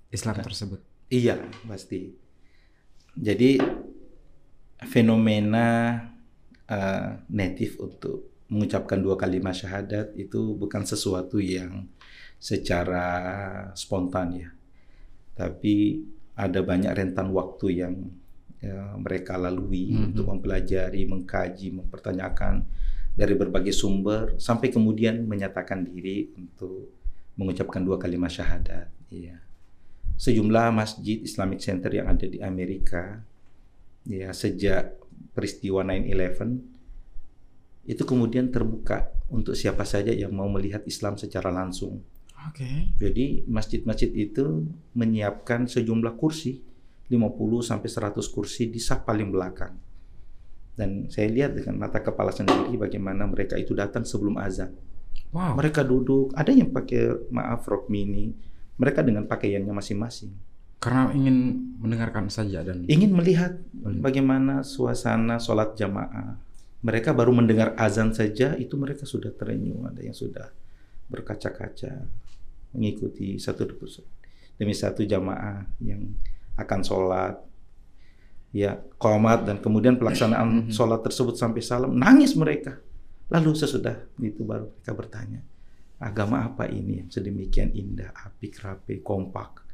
[0.10, 0.82] Islam tersebut?
[1.10, 2.10] Iya, pasti.
[3.14, 3.62] Jadi
[4.86, 5.98] fenomena
[6.70, 11.86] eh, native untuk mengucapkan dua kalimat syahadat itu bukan sesuatu yang
[12.42, 13.06] secara
[13.78, 14.50] spontan ya.
[15.38, 16.02] Tapi
[16.40, 17.94] ada banyak rentan waktu yang
[18.64, 20.16] ya, mereka lalui Mhm.
[20.16, 22.64] untuk mempelajari, mengkaji, mempertanyakan
[23.20, 26.96] dari berbagai sumber sampai kemudian menyatakan diri untuk
[27.36, 28.88] mengucapkan dua kalimat syahadat.
[29.12, 29.50] Iya
[30.20, 33.24] sejumlah masjid Islamic Center yang ada di Amerika
[34.04, 35.00] ya sejak
[35.32, 36.60] peristiwa 9/11
[37.88, 42.04] itu kemudian terbuka untuk siapa saja yang mau melihat Islam secara langsung.
[42.48, 42.96] Oke.
[42.96, 44.64] Jadi masjid-masjid itu
[44.96, 46.64] menyiapkan sejumlah kursi
[47.12, 49.76] 50 sampai 100 kursi di saf paling belakang.
[50.78, 54.72] Dan saya lihat dengan mata kepala sendiri bagaimana mereka itu datang sebelum azan.
[55.36, 55.60] Wow.
[55.60, 58.32] Mereka duduk, ada yang pakai maaf rok mini,
[58.80, 60.32] mereka dengan pakaiannya masing-masing.
[60.80, 64.00] Karena ingin mendengarkan saja dan ingin melihat Melihat.
[64.00, 66.40] bagaimana suasana sholat jamaah.
[66.80, 70.48] Mereka baru mendengar azan saja itu mereka sudah terenyuh, ada yang sudah
[71.12, 72.08] berkaca-kaca
[72.72, 73.66] mengikuti satu
[74.56, 76.14] demi satu jamaah yang
[76.56, 77.36] akan sholat.
[78.50, 80.74] Ya, qomat dan kemudian pelaksanaan Mhm.
[80.74, 82.82] sholat tersebut sampai salam, nangis mereka.
[83.30, 85.46] Lalu sesudah itu baru mereka bertanya,
[86.02, 89.70] agama apa ini yang sedemikian indah, apik, rapi, kompak,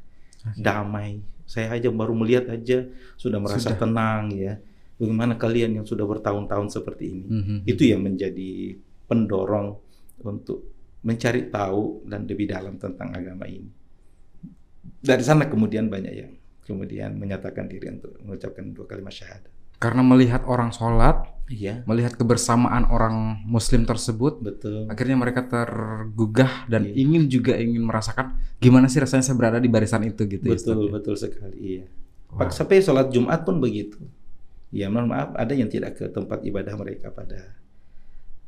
[0.54, 1.24] damai.
[1.48, 2.84] Saya aja baru melihat aja
[3.16, 3.80] sudah merasa Sudah.
[3.80, 4.60] tenang ya.
[5.00, 7.26] Bagaimana kalian yang sudah bertahun-tahun seperti ini?
[7.26, 7.56] Mhm.
[7.64, 8.76] Itu yang menjadi
[9.08, 9.72] pendorong
[10.20, 13.68] untuk mencari tahu dan lebih dalam tentang agama ini.
[15.02, 16.32] Dari sana kemudian banyak yang
[16.66, 19.50] kemudian menyatakan diri untuk mengucapkan dua kalimat syahadat.
[19.76, 24.90] Karena melihat orang sholat, Iya, melihat kebersamaan orang Muslim tersebut, betul.
[24.90, 27.06] akhirnya mereka tergugah dan Iya.
[27.06, 30.98] ingin juga ingin merasakan gimana sih rasanya saya berada di barisan itu gitu Betul, ya?
[30.98, 31.54] betul sekali.
[31.54, 31.84] Iya.
[32.34, 32.50] Wah.
[32.50, 34.02] Sampai sholat Jumat pun begitu.
[34.74, 37.54] Ya, mohon maaf, ada yang tidak ke tempat ibadah mereka pada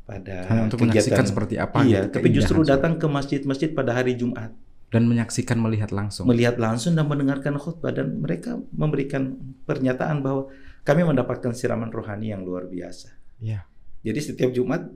[0.09, 4.16] pada Hanya untuk menyaksikan seperti apa Iya, gitu, tapi justru datang ke masjid-masjid pada hari
[4.16, 4.57] Jumat,
[4.88, 6.25] dan menyaksikan melihat langsung.
[6.25, 9.37] melihat langsung dan mendengarkan khutbah dan mereka memberikan
[9.68, 10.49] pernyataan bahwa
[10.88, 13.12] kami mendapatkan siraman rohani yang luar biasa.
[13.37, 13.68] Iya.
[14.01, 14.88] Jadi setiap Jumat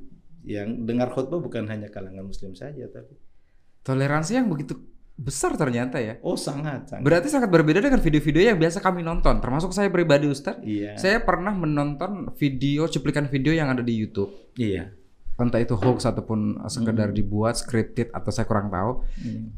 [0.48, 3.20] yang dengar khutbah bukan hanya kalangan Muslim saja, tapi
[3.84, 4.78] Toleransi yang begitu
[5.12, 6.16] besar ternyata ya.
[6.24, 7.04] oh sangat, sangat.
[7.04, 10.64] Berarti sangat berbeda dengan video-video yang biasa kami nonton, termasuk saya pribadi Ustadz.
[10.64, 14.32] Iya, Saya pernah menonton video cuplikan video yang ada di YouTube.
[14.56, 15.01] iya.
[15.40, 19.02] Entah itu hoax ataupun sekedar dibuat scripted atau saya kurang tahu.
[19.20, 19.52] Hmm.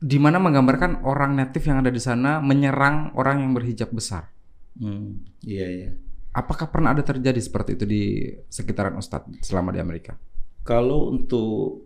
[0.00, 4.32] Di mana menggambarkan orang native yang ada di sana menyerang orang yang berhijab besar.
[4.80, 5.90] Hmm, iya, iya.
[6.32, 8.02] Apakah pernah ada terjadi seperti itu di
[8.48, 10.16] sekitaran Ustadz selama di Amerika?
[10.62, 11.84] Kalau untuk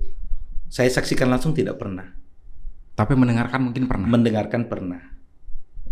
[0.69, 2.07] saya saksikan langsung tidak pernah.
[2.95, 4.07] Tapi mendengarkan mungkin pernah.
[4.07, 5.03] Mendengarkan pernah.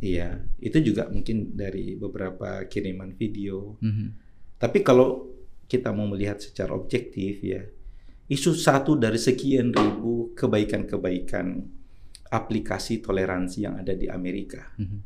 [0.03, 3.79] Iya, itu juga mungkin dari beberapa kiriman video.
[3.79, 4.07] Mhm.
[4.59, 5.31] Tapi kalau
[5.68, 7.62] kita mau melihat secara objektif ya,
[8.29, 11.46] isu satu dari sekian ribu kebaikan-kebaikan
[12.33, 14.72] aplikasi toleransi yang ada di Amerika.
[14.81, 14.98] Mhm.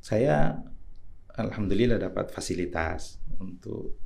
[0.00, 0.56] Saya
[1.36, 4.00] alhamdulillah dapat fasilitas untuk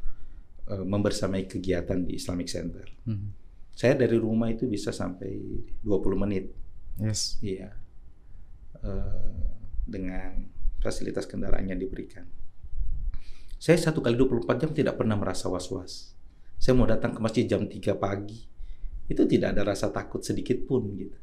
[0.71, 2.87] eh, membersamai kegiatan di Islamic Center.
[3.07, 3.29] Mhm.
[3.75, 5.31] Saya dari rumah itu bisa sampai
[5.83, 6.51] 20 menit.
[6.99, 7.39] Yes.
[7.41, 7.71] Iya.
[8.81, 9.41] Eh,
[9.87, 10.47] dengan
[10.81, 12.25] fasilitas kendaraan yang diberikan.
[13.61, 16.17] Saya satu kali 24 jam tidak pernah merasa was-was.
[16.57, 18.49] Saya mau datang ke masjid jam 3 pagi.
[19.05, 21.21] Itu tidak ada rasa takut sedikit pun gitu.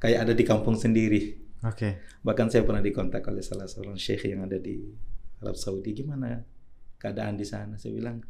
[0.00, 1.36] Kayak ada di kampung sendiri.
[1.60, 2.00] Oke.
[2.24, 4.80] Bahkan saya pernah dikontak oleh salah seorang syekh yang ada di
[5.44, 5.92] Arab Saudi.
[5.92, 6.40] Gimana
[6.96, 7.76] keadaan di sana?
[7.76, 8.24] Saya bilang,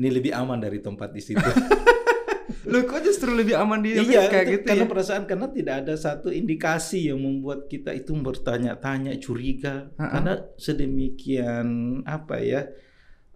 [0.00, 1.44] ini lebih aman dari tempat di situ.
[2.72, 4.90] Lu kok justru lebih aman di iya, itu gitu karena ya?
[4.90, 10.10] perasaan karena tidak ada satu indikasi yang membuat kita itu bertanya-tanya, curiga, Ha-ha.
[10.16, 11.66] karena sedemikian
[12.06, 12.66] apa ya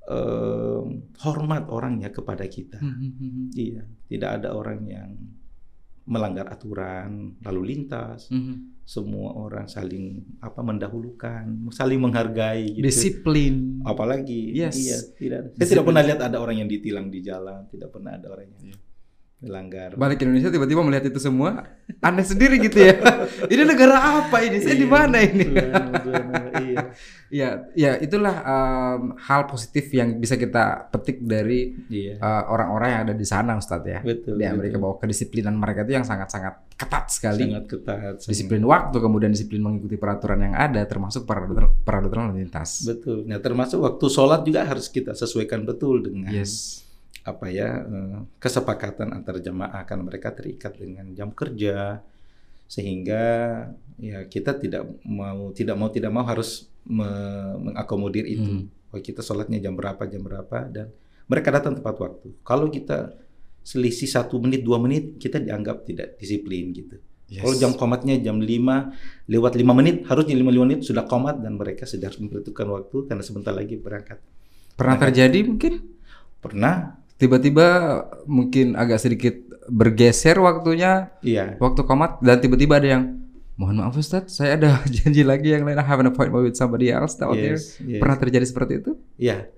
[0.06, 0.86] em,
[1.20, 2.80] hormat orangnya kepada kita.
[2.80, 3.52] Mhm.
[3.52, 5.10] Iya, tidak ada orang yang
[6.04, 8.26] melanggar aturan lalu lintas.
[8.32, 8.82] Mhm.
[8.82, 12.82] Semua orang saling apa mendahulukan, saling menghargai gitu.
[12.82, 13.78] Disiplin.
[13.86, 14.74] Apalagi Yes.
[14.74, 15.40] iya, tidak.
[15.40, 15.68] Saya Disiplin.
[15.70, 18.76] tidak pernah lihat ada orang yang ditilang di jalan, tidak pernah ada orang yang Iya.
[19.40, 19.88] melanggar.
[19.94, 21.64] Balik ke Indonesia tiba-tiba melihat itu semua
[22.02, 22.92] aneh sendiri gitu ya.
[23.52, 24.58] ini negara apa ini?
[24.58, 25.46] Saya di Iya, mana ini?
[26.62, 26.78] Iya.
[27.30, 32.18] Ya, ya itulah em, hal positif yang bisa kita petik dari Iya.
[32.18, 34.00] eh, orang-orang yang ada di sana, Ustadz ya.
[34.02, 34.34] Betul.
[34.34, 34.82] Di Amerika betul.
[34.82, 37.46] bahwa kedisiplinan mereka itu yang sangat-sangat ketat sekali.
[37.46, 37.96] sangat ketat.
[38.18, 42.82] sangat- Disiplin waktu, kemudian disiplin mengikuti peraturan yang ada, termasuk peraturan peraturan lalu lintas.
[42.82, 43.22] Betul.
[43.24, 46.82] Nah, termasuk waktu sholat juga harus kita sesuaikan betul dengan Yes.
[47.20, 52.00] apa ya eh, kesepakatan antar jamaah kan mereka terikat dengan jam kerja
[52.70, 53.22] sehingga
[53.98, 58.46] ya kita tidak mau tidak mau tidak mau harus me- mengakomodir itu.
[58.46, 58.94] Hmm.
[58.94, 60.94] Oh, kita sholatnya jam berapa jam berapa dan
[61.26, 62.30] mereka datang tepat waktu.
[62.46, 63.18] Kalau kita
[63.66, 66.96] selisih satu menit dua menit kita dianggap tidak disiplin gitu.
[67.30, 67.46] Yes.
[67.46, 71.86] Kalau jam komatnya jam 5 lewat 5 menit harusnya 5 menit sudah komat dan mereka
[71.86, 74.18] sudah harus memperhitungkan waktu karena sebentar lagi berangkat.
[74.74, 75.78] pernah terjadi mungkin
[76.42, 76.98] Pernah?
[77.20, 77.66] tiba-tiba
[78.26, 79.36] mungkin agak sedikit
[79.70, 81.56] bergeser waktunya Iya.
[81.62, 83.04] waktu komat dan tiba-tiba ada yang
[83.54, 86.90] mohon maaf Ustadz saya ada janji lagi yang lain I have an appointment with somebody
[86.90, 88.02] else there." Yes, yes.
[88.02, 89.48] pernah terjadi seperti itu Iya.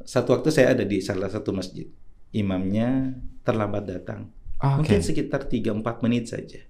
[0.00, 1.86] Satu waktu saya ada di salah satu masjid.
[2.32, 4.32] Imamnya terlambat datang.
[4.56, 6.62] Ah, oke Mungkin sekitar 3-4 menit saja.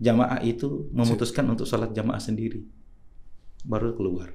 [0.00, 2.64] Jamaah itu memutuskan untuk sholat jamaah sendiri.
[3.64, 4.32] Baru keluar.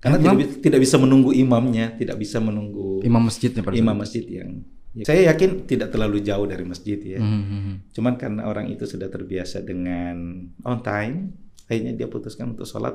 [0.00, 0.40] Karena Imam?
[0.40, 5.20] tidak, tidak bisa menunggu imamnya, tidak bisa menunggu imam masjidnya imam masjid yang ya, saya
[5.30, 7.16] yakin tidak terlalu jauh dari masjid ya.
[7.16, 7.22] itu.
[7.22, 7.76] Hmm, hmm, hmm.
[7.90, 10.16] Cuman karena orang itu sudah terbiasa dengan
[10.62, 12.94] on time, akhirnya dia putuskan untuk sholat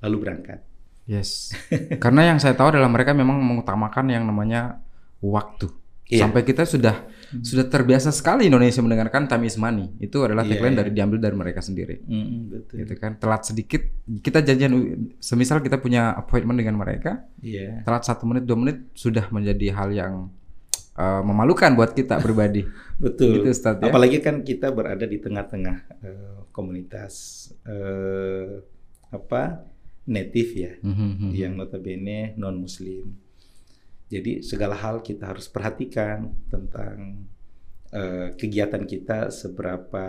[0.00, 0.60] lalu berangkat.
[1.04, 1.52] yes
[2.04, 4.80] karena yang saya tahu adalah mereka memang mengutamakan yang namanya
[5.20, 5.68] waktu
[6.04, 6.28] Iya.
[6.28, 7.08] sampai kita sudah
[7.40, 10.80] sudah terbiasa sekali Indonesia mendengarkan time is money itu adalah Iya, tagline iya.
[10.84, 12.74] dari diambil dari mereka sendiri Mm, betul.
[12.84, 13.80] gitu kan telat sedikit
[14.20, 14.72] kita janjian
[15.16, 17.84] semisal kita punya appointment dengan mereka Iya.
[17.84, 20.28] telat satu menit dua menit sudah menjadi hal yang
[20.96, 22.64] uh, memalukan buat kita pribadi
[23.04, 23.42] Betul.
[23.42, 23.90] Gitu, Ustadz, ya.
[23.90, 27.14] Apalagi kan kita berada di tengah-tengah eh, komunitas
[27.66, 28.62] eh,
[29.10, 29.66] apa
[30.06, 31.30] native ya, Mhm, mhm.
[31.34, 33.18] yang notabene non Muslim.
[34.06, 37.26] Jadi segala hal kita harus perhatikan tentang
[37.90, 40.06] eh, kegiatan kita seberapa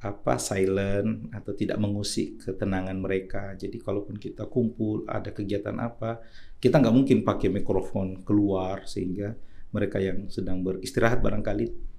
[0.00, 3.52] apa silent atau tidak mengusik ketenangan mereka.
[3.52, 6.24] Jadi kalaupun kita kumpul ada kegiatan apa,
[6.56, 9.36] kita nggak mungkin pakai mikrofon keluar sehingga
[9.70, 11.92] mereka yang sedang beristirahat barangkali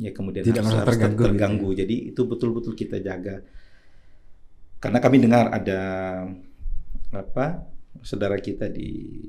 [0.00, 1.68] ya kemudian Tidak harus, merasa harus ter- terganggu gitu terganggu.
[1.76, 3.36] Jadi itu betul-betul kita jaga.
[4.80, 5.80] Karena kami dengar ada
[7.12, 7.68] apa
[8.00, 9.20] saudara kita di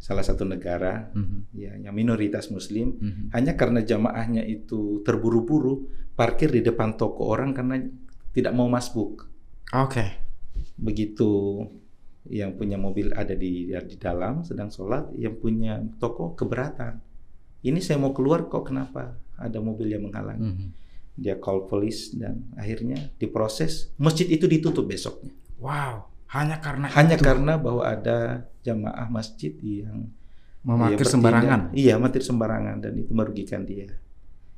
[0.00, 3.36] salah satu negara Mhm, ya yang minoritas muslim mhm.
[3.36, 5.84] hanya karena jamaahnya itu terburu-buru
[6.16, 7.84] parkir di depan toko orang karena
[8.32, 9.28] tidak mau masbuk.
[9.76, 10.04] Oke.
[10.80, 11.62] Begitu
[12.32, 17.00] yang punya mobil ada di di dalam sedang sholat yang punya toko keberatan.
[17.60, 19.20] Ini saya mau keluar kok kenapa?
[19.36, 20.48] Ada mobil yang menghalangi.
[20.48, 20.68] Mhm.
[21.20, 23.92] dia call police dan akhirnya diproses.
[24.00, 25.36] Masjid itu ditutup besoknya.
[25.60, 27.24] Wow hanya karena hanya itu.
[27.26, 30.06] karena bahwa ada jamaah masjid yang
[30.62, 33.88] memarkir Iya, sembarangan Iya, parkir sembarangan dan itu merugikan dia.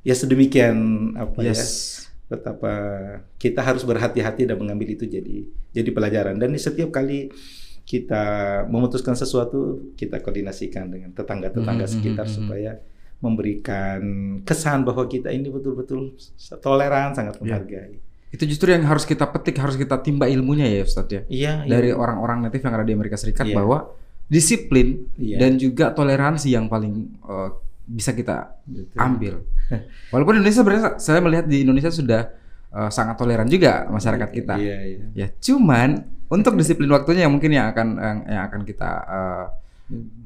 [0.03, 0.77] Ya sedemikian
[1.15, 1.63] apa ya yes
[2.23, 2.73] betapa
[3.37, 7.29] kita harus berhati-hati dan mengambil itu jadi jadi pelajaran dan di setiap kali
[7.83, 8.23] kita
[8.71, 12.37] memutuskan sesuatu kita koordinasikan dengan tetangga-tetangga Mhm, sekitar mhm, mhm.
[12.41, 12.71] supaya
[13.21, 14.01] memberikan
[14.43, 16.15] kesan bahwa kita ini betul-betul
[16.59, 17.41] toleran sangat Iya.
[17.43, 17.95] menghargai.
[18.33, 21.69] Itu justru yang harus kita petik harus kita timba ilmunya ya Ustadz ya Iya, iya.
[21.69, 23.61] dari orang-orang native yang ada di Amerika Serikat Iya.
[23.61, 23.93] bahwa
[24.25, 25.37] disiplin Iya.
[25.37, 27.49] dan juga toleransi yang paling eh,
[27.83, 28.97] bisa kita Betul.
[28.97, 29.33] ambil.
[30.09, 32.21] Walaupun Indonesia sebenarnya saya melihat di Indonesia sudah
[32.73, 34.55] eh, sangat toleran juga masyarakat kita.
[34.57, 35.05] Iya, iya.
[35.13, 39.45] Ya, cuman untuk disiplin waktunya yang mungkin yang akan yang, yang akan kita eh,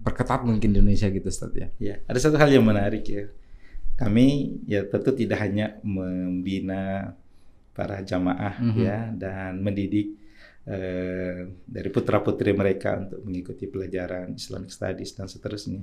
[0.08, 1.68] perketat mungkin di Indonesia gitu Ustaz ya.
[1.76, 3.28] Ya, ada satu hal yang menarik ya.
[4.00, 7.12] Kami ya tentu tidak hanya membina
[7.78, 8.80] para jamaah Mhm.
[8.82, 10.18] ya dan mendidik
[10.68, 15.80] eh, dari putra putri mereka untuk mengikuti pelajaran Islamic Studies dan seterusnya,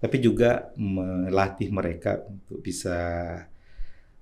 [0.00, 2.96] tapi juga melatih mereka untuk bisa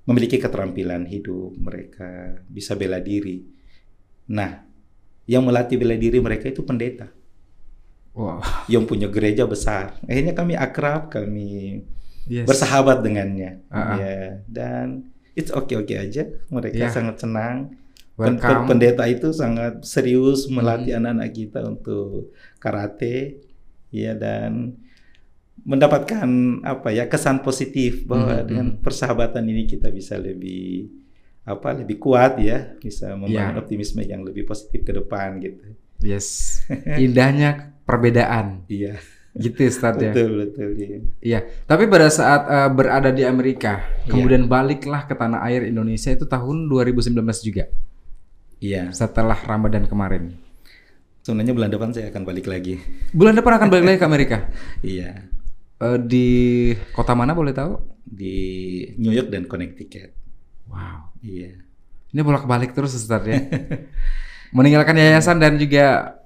[0.02, 3.46] memiliki keterampilan hidup mereka bisa bela diri.
[4.34, 4.58] Nah,
[5.30, 7.06] yang melatih bela diri mereka itu pendeta
[8.10, 8.42] Wow.
[8.66, 10.02] yang punya gereja besar.
[10.02, 11.78] Akhirnya kami akrab, kami
[12.26, 12.50] Yes.
[12.50, 13.62] bersahabat dengannya.
[13.70, 13.96] Ah, ah.
[14.02, 14.18] Ya,
[14.50, 16.28] dan it's oke-oke aja.
[16.48, 16.90] Mereka Ya.
[16.90, 17.76] sangat senang.
[18.14, 18.64] Welcome.
[18.64, 18.68] Hmm.
[18.68, 23.40] Pendeta itu sangat serius melatih anak-anak kita untuk karate.
[23.88, 24.76] Ya dan
[25.62, 26.26] mendapatkan
[26.62, 28.78] apa ya kesan positif bahwa Mhm, dengan mhm.
[28.80, 30.88] persahabatan ini kita bisa lebih
[31.42, 33.60] apa lebih kuat ya bisa membangun Ya.
[33.60, 36.58] optimisme yang lebih positif ke depan gitu Yes.
[36.98, 38.66] Indahnya perbedaan.
[38.66, 38.98] iya
[39.32, 40.12] Gitu Ustadz ya.
[40.12, 40.98] betul betul iya.
[41.18, 44.12] Iya, tapi pada saat eh, berada di Amerika, Iya.
[44.12, 47.64] kemudian baliklah ke tanah air Indonesia itu tahun 2019 juga,
[48.58, 50.36] iya setelah Ramadan kemarin.
[51.22, 54.36] sebenarnya bulan depan saya akan balik lagi Bulan depan akan balik lagi ke Amerika.
[54.84, 55.22] iya
[55.78, 56.28] Eh, di
[56.90, 57.78] kota mana boleh tahu?
[58.02, 58.36] di
[58.96, 60.12] New York dan Connecticut
[60.66, 61.14] Wow.
[61.18, 61.56] iya
[62.10, 63.38] Ini bolak-balik terus Ustadz ya.
[64.56, 66.18] Meninggalkan yayasan dan juga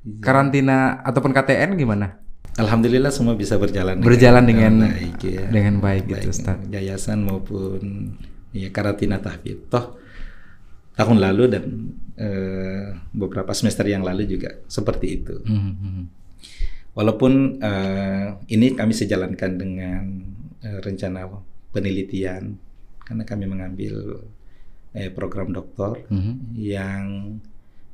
[0.00, 0.16] Iya.
[0.18, 2.16] karantina ataupun KTN gimana?
[2.56, 5.46] Alhamdulillah semua bisa berjalan Berjalan dengan baik ya.
[5.46, 6.66] dengan baik gitu Baik, Ustadz.
[6.68, 7.80] yayasan maupun
[8.50, 9.94] ya karantina tahfidz toh
[10.94, 11.64] tahun lalu dan
[12.18, 16.04] eh, beberapa semester yang lalu juga seperti itu Mhm, mhm.
[16.92, 20.02] walaupun eh, ini kami sejalankan dengan
[20.60, 21.30] eh, rencana
[21.70, 22.58] penelitian
[23.00, 24.26] karena kami mengambil
[24.92, 26.34] eh, program doktor Mhm.
[26.54, 27.04] yang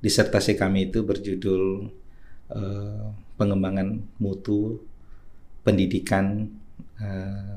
[0.01, 1.93] disertasi kami itu berjudul
[2.51, 4.81] eh, pengembangan mutu
[5.63, 6.49] pendidikan
[6.99, 7.55] eh,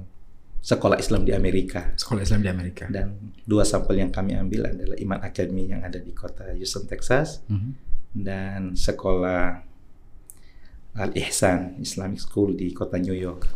[0.59, 2.85] sekolah Islam di Amerika Sekolah Islam di Amerika.
[2.91, 7.39] dan dua sampel yang kami ambil adalah Iman Academy yang ada di kota Houston Texas
[7.47, 7.71] Mhm.
[8.19, 9.63] dan sekolah
[10.95, 13.47] Al Ihsan Islamic School di kota New York.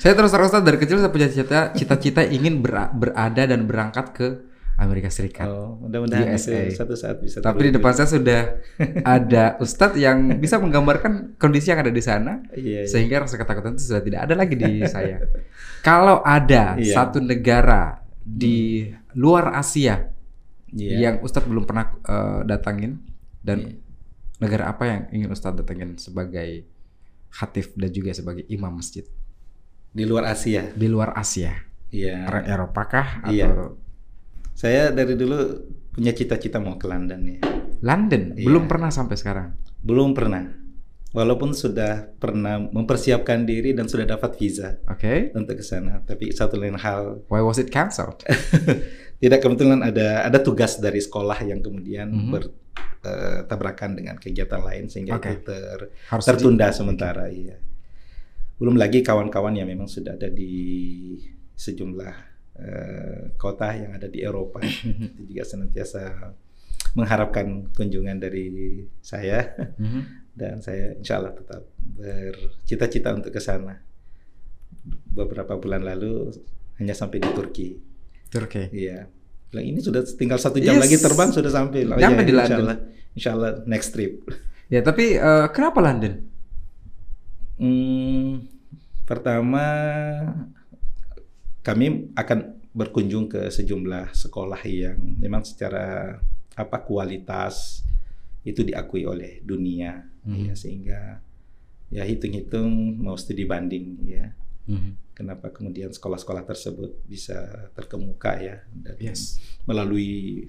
[0.00, 4.06] Saya terus terang Ustadz, dari kecil saya punya cita cita-cita ingin ber- berada dan berangkat
[4.10, 4.28] ke
[4.74, 5.46] Amerika Serikat.
[5.46, 6.66] Oh, mudah-mudahan USA.
[6.66, 7.38] itu satu saat bisa.
[7.38, 8.42] Tapi di depan saya sudah
[9.06, 12.90] ada Ustadz yang bisa menggambarkan kondisi yang ada di sana, Iya, iya.
[12.90, 15.22] sehingga rasa ketakutan itu sudah tidak ada lagi di saya.
[15.80, 16.90] Kalau ada Iya.
[16.92, 20.10] satu negara di luar Asia
[20.68, 20.96] Iya.
[20.98, 22.98] yang Ustadz belum pernah eh, datangin
[23.40, 23.74] dan Iya.
[24.42, 26.66] negara apa yang ingin Ustadz datangin sebagai
[27.30, 29.06] khatib dan juga sebagai imam masjid
[29.90, 30.66] di luar Asia.
[30.74, 31.54] di luar Asia,
[31.90, 32.26] Iya.
[32.26, 33.46] Orang Eropa kah Iya.
[33.46, 33.78] atau
[34.54, 35.36] Saya dari dulu
[35.90, 37.38] punya cita-cita mau ke London ya.
[37.82, 38.38] London?
[38.38, 38.46] Iya.
[38.46, 39.48] Belum pernah sampai sekarang.
[39.82, 40.46] Belum pernah.
[41.14, 45.30] Walaupun sudah pernah mempersiapkan diri dan sudah dapat visa Oke.
[45.30, 48.18] untuk ke sana, tapi satu lain hal Why was it cancelled?
[49.22, 52.30] tidak kebetulan ada ada tugas dari sekolah yang kemudian Mhm.
[52.34, 55.38] bertabrakan dengan kegiatan lain sehingga Oke.
[55.38, 57.62] itu ter- Harus tertunda sementara iya.
[58.58, 61.14] Belum lagi kawan-kawan yang memang sudah ada di
[61.54, 66.32] sejumlah eh, kota yang ada di Eropa itu juga senantiasa
[66.94, 68.46] mengharapkan kunjungan dari
[69.00, 69.42] saya
[69.74, 70.00] Mhm.
[70.32, 73.74] dan saya insya Allah tetap bercita-cita untuk ke sana.
[75.10, 76.30] Beberapa bulan lalu
[76.78, 77.68] hanya sampai di Turki.
[78.28, 78.66] Turki.
[78.70, 79.06] Iya.
[79.50, 80.82] Bilang ini sudah tinggal satu jam Yes.
[80.86, 81.86] lagi terbang sudah sampai.
[81.86, 82.58] Oh, iya, di insya London.
[82.66, 82.78] Allah,
[83.14, 84.14] insya Allah next trip.
[84.64, 86.24] Ya tapi eh, kenapa London?
[87.60, 88.48] Hmm,
[89.04, 89.62] pertama
[91.64, 92.38] kami akan
[92.70, 96.18] berkunjung ke sejumlah sekolah yang memang secara
[96.54, 97.82] apa kualitas
[98.44, 100.44] itu diakui oleh dunia Mhm.
[100.44, 101.00] ya sehingga
[101.88, 102.68] ya hitung-hitung
[103.00, 104.28] mau studi banding ya
[104.66, 105.14] Mhm.
[105.14, 109.38] kenapa kemudian sekolah-sekolah tersebut bisa terkemuka ya dan Yes.
[109.64, 110.44] melalui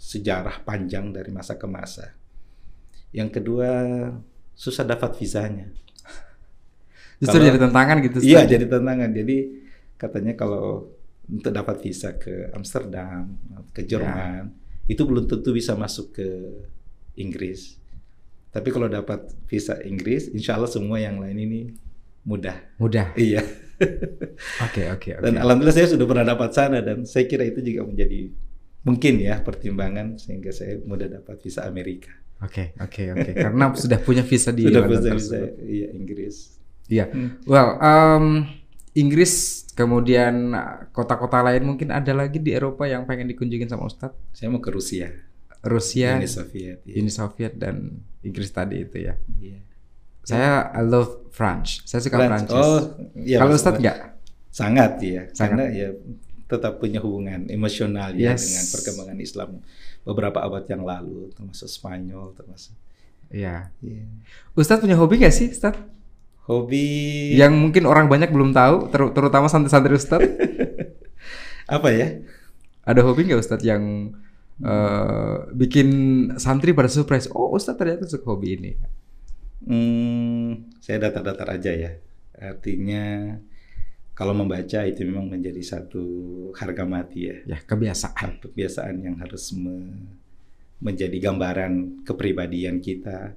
[0.00, 2.16] sejarah panjang dari masa ke masa.
[3.12, 3.68] Yang kedua
[4.56, 5.68] susah dapat visanya.
[7.20, 8.18] Justru Kalau- jadi tantangan gitu.
[8.24, 9.10] Iya jadi tantangan.
[9.12, 9.36] Jadi
[10.00, 10.88] katanya kalau
[11.28, 13.36] untuk dapat visa ke Amsterdam,
[13.76, 14.50] ke Jerman,
[14.88, 16.28] itu belum tentu bisa masuk ke
[17.20, 17.76] Inggris.
[18.50, 21.60] Tapi kalau dapat visa Inggris, insya Allah semua yang lain ini
[22.24, 22.56] mudah.
[22.80, 23.14] Mudah.
[23.14, 23.44] Iya.
[24.60, 25.24] Oke oke oke.
[25.24, 28.28] Dan alhamdulillah saya sudah pernah dapat sana dan saya kira itu juga menjadi
[28.84, 32.12] mungkin ya pertimbangan sehingga saya mudah dapat visa Amerika.
[32.44, 33.30] Oke oke oke.
[33.32, 35.16] Karena sudah punya visa di sudah tersebut.
[35.16, 36.36] visa iya Inggris.
[36.90, 37.06] Iya.
[37.08, 37.38] Hmm.
[37.46, 38.50] Well, um,
[38.98, 40.52] Inggris kemudian
[40.92, 44.36] kota-kota lain mungkin ada lagi di Eropa yang pengen dikunjungin sama Ustadz.
[44.36, 45.08] Saya mau ke Rusia,
[45.64, 46.84] Rusia, Uni Soviet.
[46.84, 46.94] iya.
[47.00, 49.16] Uni Soviet dan Inggris tadi itu ya.
[49.40, 49.58] Iya.
[50.20, 51.80] Saya I love French.
[51.88, 52.60] Saya suka Frans- Prancis.
[52.60, 52.80] Oh,
[53.16, 53.40] iya.
[53.40, 53.98] Kalau Ustadz nggak?
[54.50, 55.38] Sangat ya, Sangat.
[55.56, 55.88] karena ya
[56.44, 58.42] tetap punya hubungan emosional ya Yes.
[58.50, 59.50] dengan perkembangan Islam
[60.02, 62.74] beberapa abad yang lalu, termasuk Spanyol, termasuk.
[63.30, 63.70] Iya.
[63.78, 64.04] Iya.
[64.52, 65.78] Ustadz punya hobi nggak sih, Ustadz?
[66.50, 66.86] Hobi
[67.38, 70.26] Yang mungkin orang banyak belum tahu, ter- terutama santri-santri Ustadz.
[71.78, 72.18] apa ya?
[72.82, 74.10] Ada hobi nggak Ustadz yang
[74.58, 75.88] eh, bikin
[76.42, 77.30] santri pada surprise?
[77.30, 78.70] Oh, Ustadz ternyata suka hobi ini.
[79.62, 81.92] Hmm, saya datar-datar aja ya.
[82.34, 83.36] Artinya
[84.16, 86.02] kalau membaca itu memang menjadi satu
[86.58, 87.36] harga mati ya.
[87.46, 88.42] Ya, kebiasaan.
[88.42, 90.18] Kebiasaan yang harus me-
[90.82, 93.36] menjadi gambaran kepribadian kita.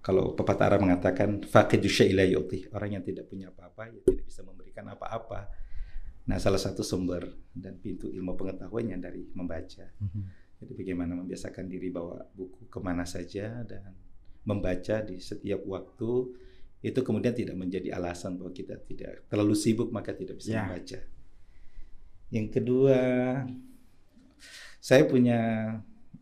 [0.00, 2.72] Kalau pepatah Arab mengatakan faqidu syai'la yu'ti.
[2.72, 5.48] Orang yang tidak punya apa-apa ya tidak bisa memberikan apa-apa.
[6.28, 9.84] Nah, salah satu sumber dan pintu ilmu pengetahuannya dari membaca.
[10.00, 10.22] Mhm.
[10.60, 13.92] Jadi bagaimana membiasakan diri bawa buku ke mana saja dan
[14.44, 16.10] membaca di setiap waktu
[16.80, 20.64] itu kemudian tidak menjadi alasan bahwa kita tidak terlalu sibuk maka tidak bisa Ya.
[20.64, 21.00] membaca.
[22.32, 22.98] Yang kedua,
[24.80, 25.40] saya punya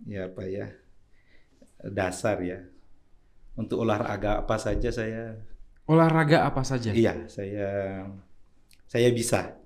[0.06, 0.66] ya apa ya
[1.84, 2.58] dasar ya
[3.58, 5.34] untuk olahraga apa saja saya
[5.84, 6.92] Olahraga apa saja?
[6.92, 7.68] iya saya
[8.84, 9.58] saya bisa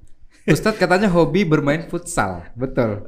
[0.42, 3.06] Ustadz katanya hobi bermain futsal, betul.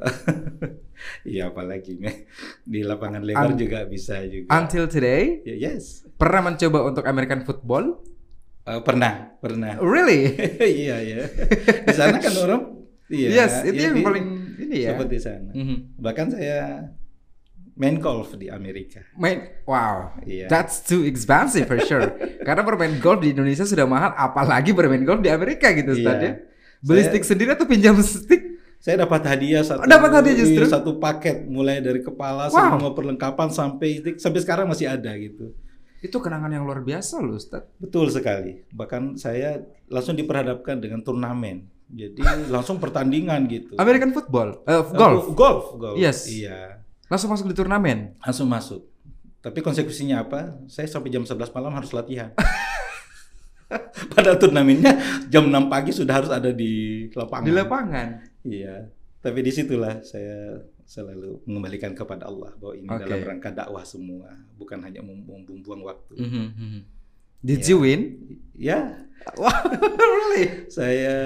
[1.26, 2.30] iya apalagi meh
[2.62, 7.42] di lapangan lebar Un- juga bisa juga Until today, Ya, yes pernah mencoba untuk American
[7.42, 7.98] football?
[8.62, 10.30] Eh, pernah pernah Really?
[10.84, 11.20] iya ya
[11.82, 12.62] di sana kan orang
[13.10, 14.26] iya yes, itu iya, yang di- paling
[14.56, 14.90] ini ya.
[14.94, 15.76] seperti sana Mhm.
[15.98, 16.86] bahkan saya
[17.74, 22.06] main golf di Amerika Main, wow, iya that's too expensive for sure.
[22.46, 26.28] Karena bermain golf di Indonesia sudah mahal, apalagi bermain golf di Amerika gitu, Ustadz Iya.
[26.28, 26.32] ya.
[26.80, 28.42] Beli Saya- stick sendiri atau pinjam stick?
[28.78, 30.60] Saya dapat hadiah satu Oh, dapat hadiah justru?
[30.60, 32.76] iya, satu paket mulai dari kepala Wow.
[32.76, 35.56] semua perlengkapan sampai sampai sekarang masih ada gitu.
[35.98, 37.80] Itu kenangan yang luar biasa loh, Ustadz.
[37.80, 38.60] Betul sekali.
[38.68, 39.56] Bahkan saya
[39.88, 41.64] langsung diperhadapkan dengan turnamen.
[41.88, 43.72] Jadi langsung pertandingan gitu.
[43.76, 45.96] American football, Eh, golf, golf, golf.
[45.96, 46.28] Yes.
[46.28, 46.73] Iya.
[47.06, 48.16] Langsung masuk di turnamen.
[48.20, 48.82] Langsung masuk.
[49.38, 50.56] Tapi konsekuensinya apa?
[50.66, 52.32] Saya sampai jam 11 malam harus latihan.
[54.14, 54.92] Padahal turnamennya
[55.26, 57.44] jam 6 pagi sudah harus ada di lapangan.
[57.44, 58.08] Di lapangan.
[58.44, 58.88] Iya,
[59.18, 63.00] tapi di situlah saya selalu mengembalikan kepada Allah bahwa ini Oke.
[63.02, 66.12] dalam rangka dakwah semua, bukan hanya mem- membuang waktu.
[66.14, 66.78] Mhm.
[67.40, 67.68] Did Iya.
[67.68, 68.00] you win?
[68.54, 68.80] Ya,
[69.36, 69.48] Wow,
[70.12, 70.68] really?
[70.68, 71.16] saya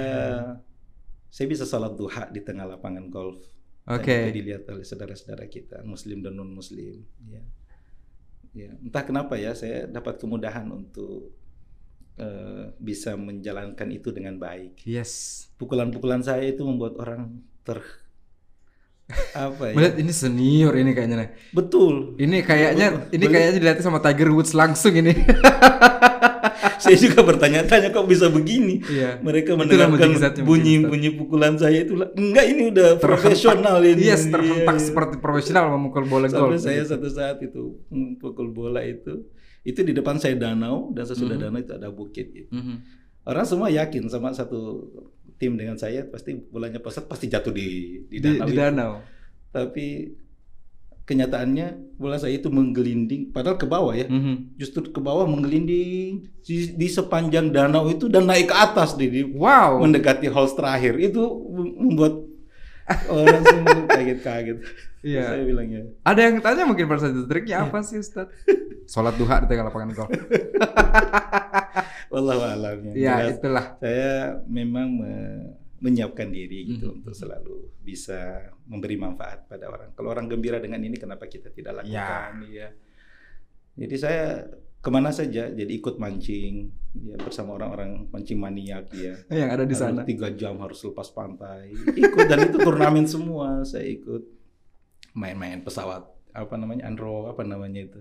[1.28, 3.42] saya bisa sholat duha di tengah lapangan golf.
[3.88, 4.12] Oke.
[4.28, 7.00] itu dilihat oleh saudara-saudara kita, Muslim dan non Muslim.
[7.24, 7.42] Ya.
[8.56, 11.32] Ya, entah kenapa ya saya dapat kemudahan untuk
[12.20, 14.84] eh, bisa menjalankan itu dengan baik.
[14.84, 15.46] Yes.
[15.56, 17.80] Pukulan-pukulan saya itu membuat orang ter
[19.32, 19.74] apa ya?
[19.76, 21.32] Melihat ini senior ini kayaknya.
[21.56, 22.20] Betul.
[22.20, 23.14] Ini kayaknya Betul.
[23.16, 25.16] ini kayaknya dilatih sama Tiger Woods langsung ini.
[26.78, 28.80] saya juga bertanya-tanya kok bisa begini.
[28.82, 29.18] Iya.
[29.20, 34.02] Mereka Itulah mendengarkan bunyi-bunyi pukulan saya itu enggak ini udah profesional ini.
[34.04, 34.84] Yes, terhentak Iya.
[34.84, 36.26] seperti profesional memukul bola.
[36.26, 39.26] Sampai saya satu saat itu hmm, pukul bola itu
[39.62, 41.42] itu di depan saya danau dan sesudah Mhm.
[41.44, 42.48] danau itu ada bukit gitu.
[42.50, 42.76] Mhm.
[43.24, 44.88] Orang semua yakin sama satu
[45.36, 47.66] tim dengan saya pasti bolanya pesat pasti jatuh di
[48.06, 48.46] di Di, danau.
[48.46, 48.58] di itu.
[48.58, 48.92] danau.
[49.48, 49.86] Tapi
[51.08, 54.06] kenyataannya bola saya itu menggelinding padahal ke bawah ya.
[54.06, 54.54] Mhm.
[54.54, 59.28] justru ke bawah menggelinding di, di sepanjang danau itu dan naik ke atas di, di-
[59.32, 59.80] Wow.
[59.80, 61.18] mendekati holes terakhir itu
[61.74, 62.22] membuat
[63.10, 64.58] orang semua kaget-kaget.
[64.98, 65.20] Iya.
[65.30, 65.82] Saya bilang ya.
[66.02, 68.26] Ada yang tanya mungkin pada saat itu triknya apa sih Ustaz?
[68.88, 70.08] Sholat duha di tengah lapangan golf.
[72.08, 72.92] Wallahu a'lam ya.
[72.96, 73.64] Iya, Jelas, itulah.
[73.78, 74.12] saya
[74.48, 76.96] memang me- menyiapkan diri gitu Mhm.
[76.98, 78.18] untuk selalu bisa
[78.64, 79.90] memberi manfaat pada orang.
[79.92, 82.42] Kalau orang gembira dengan ini kenapa kita tidak lakukan?
[82.44, 82.68] Iya.
[83.76, 84.42] Jadi saya
[84.78, 86.70] ke mana saja jadi ikut mancing
[87.00, 89.14] ya bersama orang-orang mancing maniak ya.
[89.30, 90.02] Yang ada di Harus sana.
[90.04, 94.22] tiga jam harus lepas pantai ikut dan itu turnamen semua saya ikut
[95.12, 98.00] main-main pesawat apa namanya andro apa namanya itu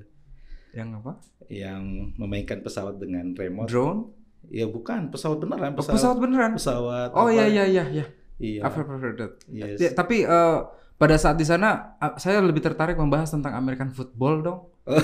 [0.69, 1.13] Yang apa?
[1.47, 1.83] yang
[2.15, 4.01] memainkan pesawat dengan remote Drone?
[4.49, 6.51] Ya bukan pesawat beneran Oh, pesawat pesawat beneran.
[6.53, 8.05] pesawat Oh iya iya iya iya.
[8.37, 9.33] iya I've heard- that.
[9.47, 9.77] yes.
[9.77, 10.57] Ya, tapi eh,
[10.93, 14.59] pada saat di sana eh, saya lebih tertarik membahas tentang American football dong.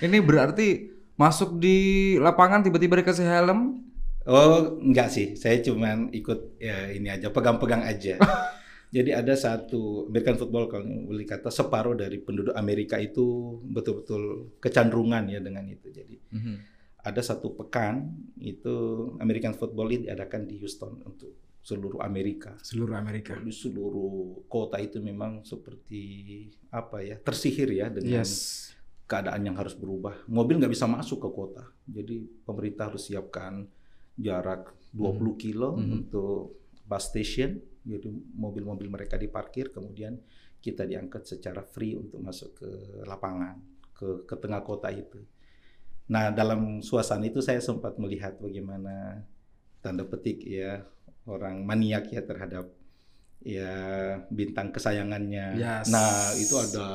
[0.00, 1.76] Ini berarti masuk di
[2.18, 3.78] lapangan tiba-tiba dikasih helm.
[4.24, 8.16] oh enggak sih saya cuman ikut ya ini aja pegang-pegang aja
[8.96, 13.20] jadi ada satu American football kalau boleh kata separuh dari penduduk Amerika itu
[13.62, 16.16] betul-betul kecenderungan ya dengan itu jadi
[17.04, 18.72] ada satu pekan itu
[19.20, 22.56] American football ini diadakan di Houston untuk seluruh Amerika.
[22.60, 23.36] Seluruh Amerika.
[23.40, 26.02] Di seluruh kota itu memang seperti
[26.72, 28.72] apa ya tersihir ya dengan Yes.
[29.04, 30.24] keadaan yang harus berubah.
[30.28, 33.68] Mobil nggak bisa masuk ke kota, jadi pemerintah harus siapkan
[34.16, 35.88] jarak 20 kilo Mhm.
[35.92, 37.60] untuk bus station.
[37.84, 40.16] Jadi mobil-mobil mereka diparkir, kemudian
[40.56, 42.68] kita diangkat secara free untuk masuk ke
[43.04, 43.60] lapangan,
[43.92, 45.20] ke ke tengah kota itu.
[46.04, 49.24] Nah, dalam suasana itu saya sempat melihat bagaimana
[49.80, 50.84] tanda petik ya
[51.24, 52.68] orang maniak ya terhadap
[53.40, 53.72] ya
[54.28, 55.56] bintang kesayangannya.
[55.56, 55.88] Yes.
[55.88, 56.88] Nah, itu ada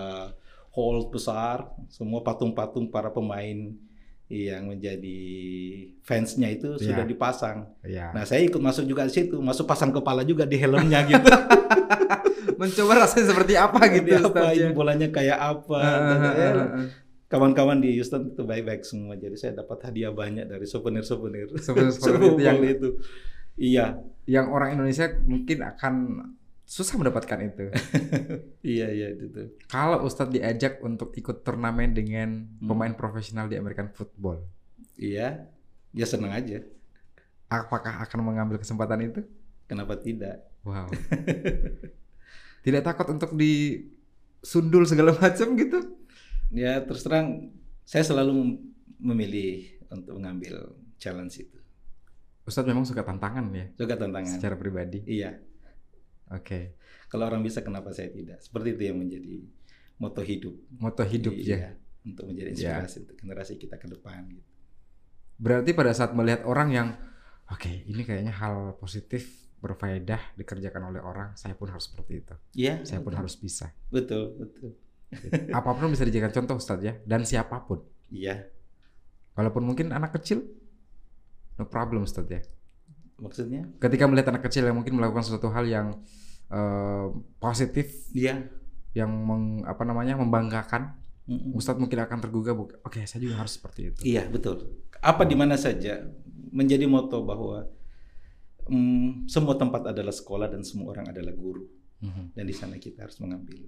[0.69, 3.73] hall besar, semua patung-patung para pemain
[4.29, 5.21] yang menjadi
[6.05, 7.09] fansnya itu sudah Ya.
[7.09, 7.57] dipasang.
[7.81, 8.13] Iya.
[8.13, 11.25] Nah, saya ikut masuk juga di situ, masuk pasang kepala juga di helmnya gitu.
[12.59, 14.69] Mencoba rasanya seperti apa gitu Seperti apa ini ya.
[14.69, 15.79] bolanya kayak apa.
[15.81, 16.87] Ah, saya ah, ah.
[17.29, 19.13] Kawan-kawan di Houston itu baik-baik semua.
[19.13, 21.53] Jadi saya dapat hadiah banyak dari souvenir-souvenir.
[21.61, 22.89] Souvenir-souvenir itu yang itu.
[23.55, 23.85] Iya.
[24.25, 25.93] Yang orang Indonesia mungkin akan
[26.65, 27.65] susah mendapatkan itu.
[28.77, 29.53] iya iya itu.
[29.69, 32.65] Kalau Ustadz diajak untuk ikut turnamen dengan hmm.
[32.65, 34.41] pemain profesional di American football.
[34.97, 35.45] Iya.
[35.93, 36.65] Ya senang aja.
[37.49, 39.21] Apakah akan mengambil kesempatan itu?
[39.69, 40.49] Kenapa tidak?
[40.65, 40.89] Wow.
[42.65, 45.98] tidak takut untuk disundul segala macam gitu?
[46.49, 47.53] Ya terus terang
[47.85, 48.57] saya selalu
[48.99, 51.59] memilih untuk mengambil challenge itu.
[52.45, 53.65] Ustadz memang suka tantangan ya?
[53.77, 54.35] Suka tantangan.
[54.37, 55.05] Secara pribadi?
[55.05, 55.37] Iya.
[56.29, 56.45] Oke.
[56.45, 56.63] Okay.
[57.09, 58.41] Kalau orang bisa kenapa saya tidak?
[58.41, 59.45] Seperti itu yang menjadi
[59.97, 60.55] moto hidup.
[60.77, 61.71] Moto hidup iya, ya.
[62.05, 63.01] Untuk menjadi inspirasi ya.
[63.05, 64.49] untuk generasi kita ke depan gitu.
[65.39, 66.87] Berarti pada saat melihat orang yang
[67.49, 72.35] oke, okay, ini kayaknya hal positif berfaedah dikerjakan oleh orang, saya pun harus seperti itu.
[72.55, 72.81] Iya.
[72.87, 73.75] Saya pun harus bisa.
[73.91, 74.73] Betul, betul.
[75.49, 77.81] Apa pun bisa dijadikan contoh Ustadz ya dan siapa pun.
[78.13, 78.45] Iya.
[79.33, 80.45] Walaupun mungkin anak kecil
[81.57, 82.41] no problem Ustadz ya.
[83.19, 83.67] Maksudnya?
[83.83, 85.87] Ketika melihat anak kecil yang mungkin melakukan sesuatu hal yang
[86.47, 88.47] uh, positif, iya.
[88.95, 90.97] Yang meng, apa namanya membanggakan,
[91.29, 91.53] mm-hmm.
[91.53, 92.55] Ustadz mungkin akan tergugah.
[92.57, 93.99] Oke, okay, saya juga harus seperti itu.
[94.07, 94.81] Iya betul.
[95.03, 96.09] Apa di mana saja
[96.49, 97.69] menjadi moto bahwa
[98.65, 101.67] um, semua tempat adalah sekolah dan semua orang adalah guru.
[101.99, 102.25] Mm-hmm.
[102.33, 103.67] Dan di sana kita harus mengambil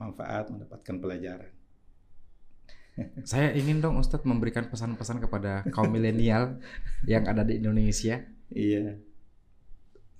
[0.00, 1.52] manfaat, mendapatkan pelajaran.
[3.22, 6.58] Saya ingin dong Ustadz memberikan pesan-pesan kepada kaum milenial
[7.04, 8.24] yang ada di Indonesia.
[8.50, 8.98] Iya.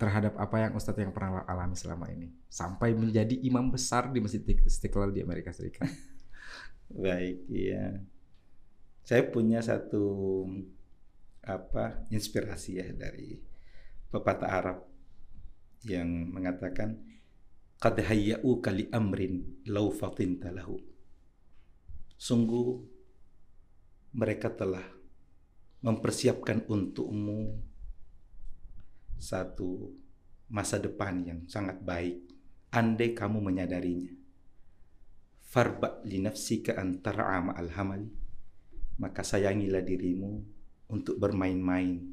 [0.01, 2.29] Terhadap apa yang Ustadz yang pernah alami selama ini.
[2.49, 5.89] Sampai menjadi imam besar di Masjid Istiqlal di Amerika Serikat.
[7.05, 8.01] Baik, iya.
[9.05, 10.47] Saya punya satu
[11.41, 13.41] apa inspirasi ya dari
[14.13, 14.79] pepatah Arab
[15.89, 17.01] yang mengatakan
[17.81, 20.77] qad hayya'u kali amrin law fatinta lahu.
[22.21, 22.77] Sungguh
[24.13, 24.85] mereka telah
[25.81, 27.57] mempersiapkan untukmu
[29.17, 29.97] satu
[30.53, 32.21] masa depan yang sangat baik
[32.69, 34.13] andai kamu menyadarinya.
[35.41, 38.13] Farba li nafsika antara alhamali
[39.01, 40.45] maka sayangilah dirimu
[40.93, 42.05] untuk bermain-main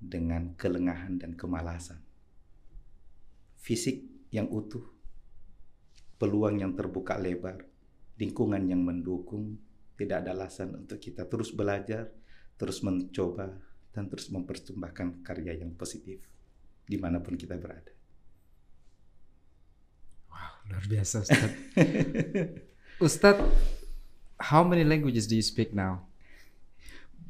[0.00, 2.00] dengan kelengahan dan kemalasan.
[3.60, 4.82] Fisik yang utuh,
[6.16, 7.62] peluang yang terbuka lebar,
[8.16, 9.60] lingkungan yang mendukung,
[9.96, 12.12] tidak ada alasan untuk kita terus belajar,
[12.56, 13.52] terus mencoba,
[13.96, 16.20] dan terus mempersembahkan karya yang positif
[16.86, 17.90] di mana pun kita berada.
[20.30, 21.52] Wow, luar biasa Ustaz.
[23.06, 23.36] Ustaz,
[24.36, 26.04] how many languages do you speak now?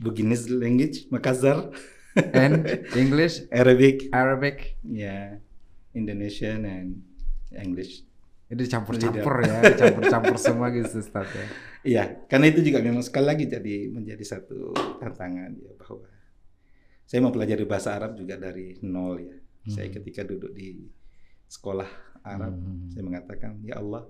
[0.02, 1.72] Beginners language, Makassar.
[2.16, 2.66] and
[2.96, 5.40] English, Arabic, Arabic, yeah.
[5.96, 7.00] Indonesian and
[7.56, 8.04] English.
[8.46, 11.46] Itu dicampur-campur ya, campur-campur semua gitu Ustaz ya.
[11.86, 16.02] Iya, karena itu juga memang sekali lagi jadi menjadi satu tantangan ya bahwa
[17.06, 19.38] saya mempelajari bahasa Arab juga dari nol ya.
[19.38, 19.70] Hmm.
[19.70, 20.82] Saya ketika duduk di
[21.46, 21.86] sekolah
[22.26, 22.90] Arab, hmm.
[22.90, 24.02] saya mengatakan, "Ya Allah,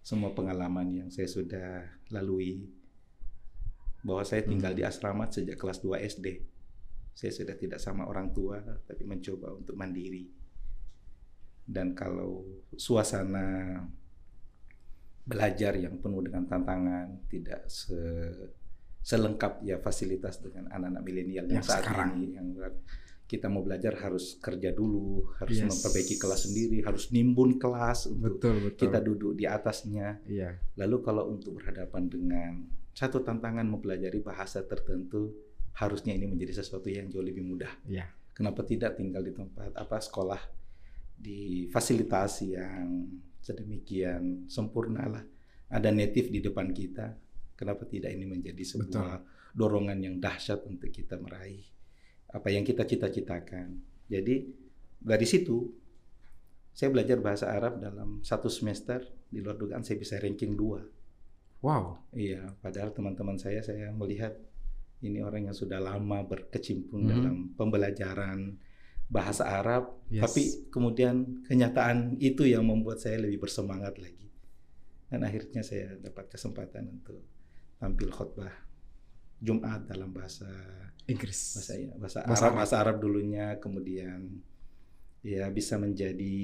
[0.00, 2.64] semua pengalaman yang saya sudah lalui
[4.00, 4.80] bahwa saya tinggal hmm.
[4.80, 6.26] di asrama sejak kelas 2 SD.
[7.12, 10.37] Saya sudah tidak sama orang tua tapi mencoba untuk mandiri
[11.68, 13.76] dan kalau suasana
[15.28, 17.92] belajar yang penuh dengan tantangan tidak se
[19.04, 22.16] selengkap ya fasilitas dengan anak-anak milenial yang, yang saat sekarang.
[22.16, 22.48] ini yang
[23.28, 25.68] kita mau belajar harus kerja dulu, harus yes.
[25.68, 28.80] memperbaiki kelas sendiri, harus nimbun kelas untuk betul, betul.
[28.88, 30.16] kita duduk di atasnya.
[30.24, 30.56] Iya.
[30.80, 32.52] Lalu kalau untuk berhadapan dengan
[32.96, 35.36] satu tantangan mempelajari bahasa tertentu,
[35.76, 37.68] harusnya ini menjadi sesuatu yang jauh lebih mudah.
[37.84, 38.08] Iya.
[38.32, 40.57] Kenapa tidak tinggal di tempat apa sekolah
[41.18, 43.10] difasilitasi yang
[43.42, 45.24] sedemikian sempurna lah.
[45.68, 47.12] Ada native di depan kita.
[47.58, 49.58] Kenapa tidak ini menjadi sebuah Betul.
[49.58, 51.66] dorongan yang dahsyat untuk kita meraih
[52.28, 53.80] apa yang kita cita-citakan.
[54.06, 54.46] Jadi
[55.00, 55.64] dari situ
[56.76, 60.84] saya belajar bahasa Arab dalam satu semester di luar dugaan saya bisa ranking dua.
[61.58, 62.06] Wow.
[62.14, 64.36] Iya, padahal teman-teman saya saya melihat
[65.02, 67.14] ini orang yang sudah lama berkecimpung mm -hmm.
[67.18, 68.38] dalam pembelajaran
[69.08, 70.22] bahasa Arab, yes.
[70.28, 74.28] tapi kemudian kenyataan itu yang membuat saya lebih bersemangat lagi.
[75.08, 77.24] Dan akhirnya saya dapat kesempatan untuk
[77.80, 78.52] tampil khutbah
[79.40, 80.50] Jumat dalam bahasa
[81.08, 84.44] Inggris, bahasa bahasa, bahasa Arab, bahasa Arab dulunya, kemudian
[85.24, 86.36] ya bisa menjadi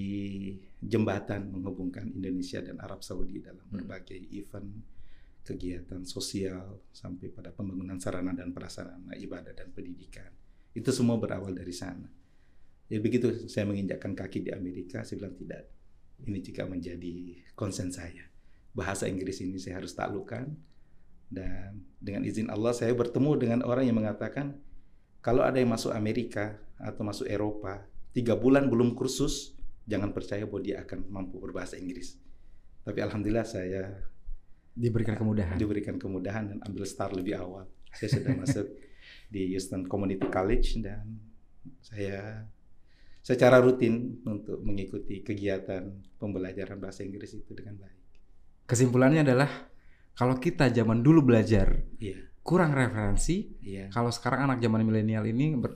[0.81, 3.75] jembatan menghubungkan Indonesia dan Arab Saudi dalam hmm.
[3.77, 4.73] berbagai event
[5.45, 10.33] kegiatan sosial sampai pada pembangunan sarana dan prasarana ibadah dan pendidikan.
[10.73, 12.09] Itu semua berawal dari sana.
[12.93, 15.73] Ya begitu saya menginjakkan kaki di Amerika, saya bilang tidak.
[16.25, 17.15] Ini juga menjadi
[17.57, 18.29] konsen saya.
[18.77, 20.75] Bahasa Inggris ini saya harus taklukkan.
[21.35, 24.55] dan dengan izin Allah saya bertemu dengan orang yang mengatakan
[25.19, 27.83] kalau ada yang masuk Amerika atau masuk Eropa
[28.15, 29.57] tiga bulan belum kursus
[29.89, 32.21] jangan percaya bahwa dia akan mampu berbahasa Inggris.
[32.85, 34.05] Tapi alhamdulillah saya
[34.77, 35.57] diberikan kemudahan.
[35.57, 37.65] Diberikan kemudahan dan ambil start lebih awal.
[37.95, 38.67] Saya sudah masuk
[39.35, 41.19] di Houston Community College dan
[41.81, 42.45] saya
[43.25, 45.89] secara rutin untuk mengikuti kegiatan
[46.21, 48.05] pembelajaran bahasa Inggris itu dengan baik.
[48.69, 49.49] Kesimpulannya adalah
[50.13, 52.21] kalau kita zaman dulu belajar iya.
[52.45, 53.89] kurang referensi, iya.
[53.89, 55.73] kalau sekarang anak zaman milenial ini ber,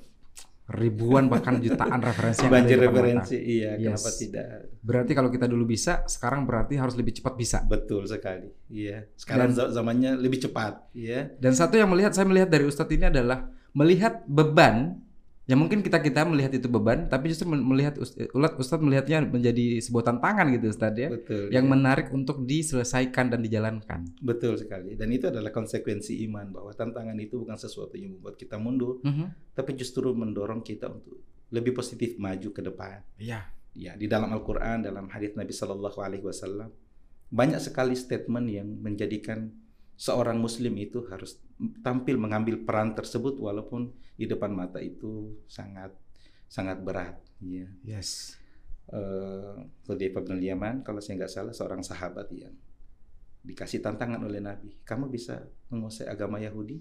[0.69, 3.89] ribuan bahkan jutaan referensi yang banjir referensi iya yes.
[3.89, 4.47] kenapa tidak
[4.85, 9.57] berarti kalau kita dulu bisa sekarang berarti harus lebih cepat bisa betul sekali iya sekarang
[9.57, 13.49] dan, zamannya lebih cepat iya dan satu yang melihat saya melihat dari Ustadz ini adalah
[13.73, 15.01] melihat beban
[15.49, 17.97] Ya mungkin kita kita melihat itu beban, tapi justru melihat
[18.37, 21.73] ulat Ustadz melihatnya menjadi sebuah tantangan gitu Ustadz ya, Betul, yang ya.
[21.73, 24.13] menarik untuk diselesaikan dan dijalankan.
[24.21, 28.61] Betul sekali, dan itu adalah konsekuensi iman bahwa tantangan itu bukan sesuatu yang membuat kita
[28.61, 29.29] mundur, mm -hmm.
[29.57, 31.17] tapi justru mendorong kita untuk
[31.49, 33.01] lebih positif maju ke depan.
[33.17, 33.49] Iya.
[33.73, 36.69] Ya di dalam Al-Quran, dalam hadits Nabi Shallallahu Alaihi Wasallam
[37.33, 39.53] banyak sekali statement yang menjadikan
[39.99, 41.43] seorang muslim itu harus
[41.83, 45.91] tampil mengambil peran tersebut walaupun di depan mata itu sangat
[46.47, 48.39] sangat berat ya yes.
[48.89, 52.57] Uh, bin Yaman kalau saya nggak salah seorang sahabat yang
[53.45, 56.81] dikasih tantangan oleh Nabi kamu bisa menguasai agama Yahudi?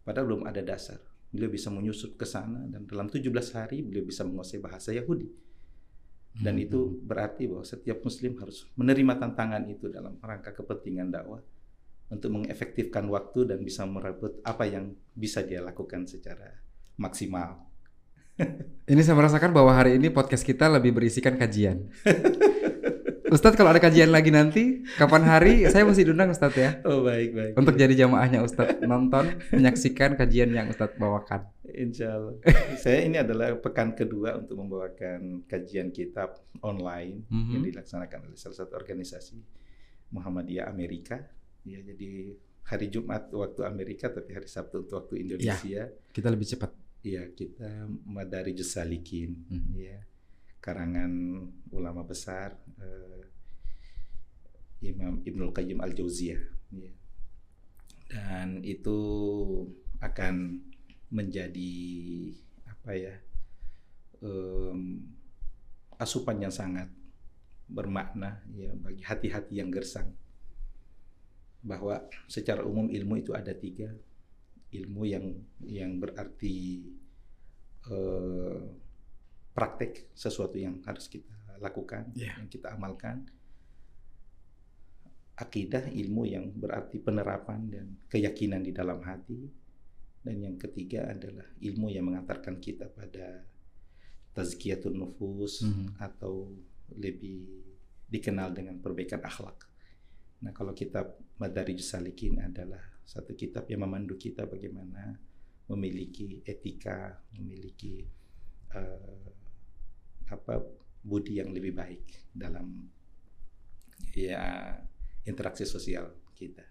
[0.00, 0.96] Padahal belum ada dasar.
[1.28, 5.28] Beliau bisa menyusup ke sana dan dalam 17 hari beliau bisa menguasai bahasa Yahudi.
[6.40, 6.64] Dan hmm.
[6.64, 11.44] itu berarti bahwa setiap muslim harus menerima tantangan itu dalam rangka kepentingan dakwah
[12.10, 16.58] untuk mengefektifkan waktu dan bisa merebut apa yang bisa dia lakukan secara
[16.98, 17.70] maksimal.
[18.90, 21.86] Ini saya merasakan bahwa hari ini podcast kita lebih berisikan kajian.
[23.30, 26.82] Ustadz kalau ada kajian lagi nanti, kapan hari saya mesti diundang Ustadz ya.
[26.82, 27.52] Oh baik baik.
[27.54, 31.46] Untuk jadi jamaahnya Ustadz nonton, menyaksikan kajian yang Ustadz bawakan.
[31.70, 32.34] Insya Allah.
[32.82, 37.50] saya ini adalah pekan kedua untuk membawakan kajian kitab online mm -hmm.
[37.54, 39.38] yang dilaksanakan oleh salah satu organisasi
[40.10, 41.22] Muhammadiyah Amerika
[41.64, 45.60] Ya, jadi hari Jumat waktu Amerika tapi hari Sabtu untuk waktu Indonesia.
[45.66, 45.84] Ya,
[46.14, 46.70] kita lebih cepat.
[47.00, 49.72] Iya, kita Madari Jusalikin hmm.
[49.76, 49.98] ya.
[50.60, 51.12] Karangan
[51.72, 53.24] ulama besar uh,
[54.84, 56.42] Imam Ibnul Qayyim Al-Jauziyah
[56.76, 56.92] ya.
[58.10, 58.98] Dan itu
[60.04, 60.60] akan
[61.08, 61.72] menjadi
[62.68, 63.14] apa ya?
[64.20, 65.16] Um,
[65.96, 66.88] asupan yang sangat
[67.70, 70.12] bermakna ya bagi hati-hati yang gersang
[71.60, 73.92] bahwa secara umum ilmu itu ada tiga
[74.72, 75.26] ilmu yang
[75.60, 76.88] yang berarti
[77.90, 78.60] eh,
[79.52, 82.38] praktek sesuatu yang harus kita lakukan yeah.
[82.40, 83.28] yang kita amalkan
[85.36, 89.48] akidah ilmu yang berarti penerapan dan keyakinan di dalam hati
[90.20, 93.44] dan yang ketiga adalah ilmu yang mengantarkan kita pada
[94.36, 95.88] tazkiyatun nufus mm -hmm.
[95.96, 96.52] atau
[96.92, 97.48] lebih
[98.10, 99.69] dikenal dengan perbaikan akhlak
[100.40, 105.18] Nah, kalau kitab Madarij Salikin adalah satu kitab yang memandu kita bagaimana
[105.68, 108.02] memiliki etika, memiliki
[108.74, 109.28] uh,
[110.30, 110.54] apa
[111.02, 112.88] budi yang lebih baik dalam
[114.14, 114.74] ya
[115.26, 116.64] interaksi sosial kita.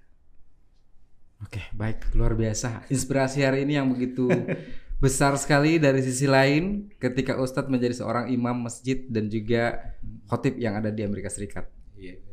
[1.39, 2.89] Oke, baik, luar biasa.
[2.91, 4.28] Inspirasi hari ini yang begitu
[5.03, 9.95] besar sekali dari sisi lain ketika Ustadz menjadi seorang imam masjid dan juga
[10.28, 11.72] khotib yang ada di Amerika Serikat.
[11.95, 12.29] Iya.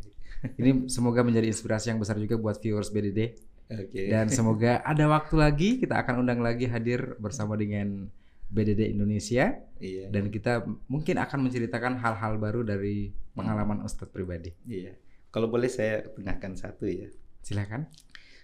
[0.61, 3.37] Ini semoga menjadi inspirasi yang besar juga buat viewers BDD.
[3.67, 4.13] Okay.
[4.13, 8.11] Dan semoga ada waktu lagi kita akan undang lagi hadir bersama dengan
[8.51, 9.59] BDD Indonesia.
[9.83, 10.13] Iya.
[10.13, 14.55] Dan kita mungkin akan menceritakan hal-hal baru dari pengalaman Ustadz pribadi.
[14.65, 14.95] Iya.
[15.35, 17.11] Kalau boleh saya tengahkan satu ya.
[17.43, 17.91] Silakan.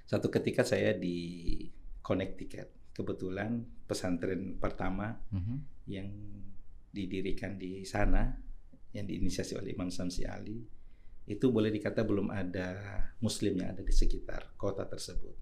[0.04, 1.56] Satu ketika saya di
[2.02, 5.40] Connecticut, kebetulan pesantren pertama mhm.
[5.40, 5.58] -huh.
[5.88, 6.08] yang
[6.92, 8.36] didirikan di sana
[8.92, 10.60] yang diinisiasi oleh Imam Samsi Ali
[11.26, 12.74] itu boleh dikata belum ada
[13.22, 15.34] muslim yang ada di sekitar kota tersebut.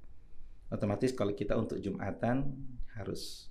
[0.71, 2.53] Otomatis kalau kita untuk Jumatan
[2.95, 3.49] harus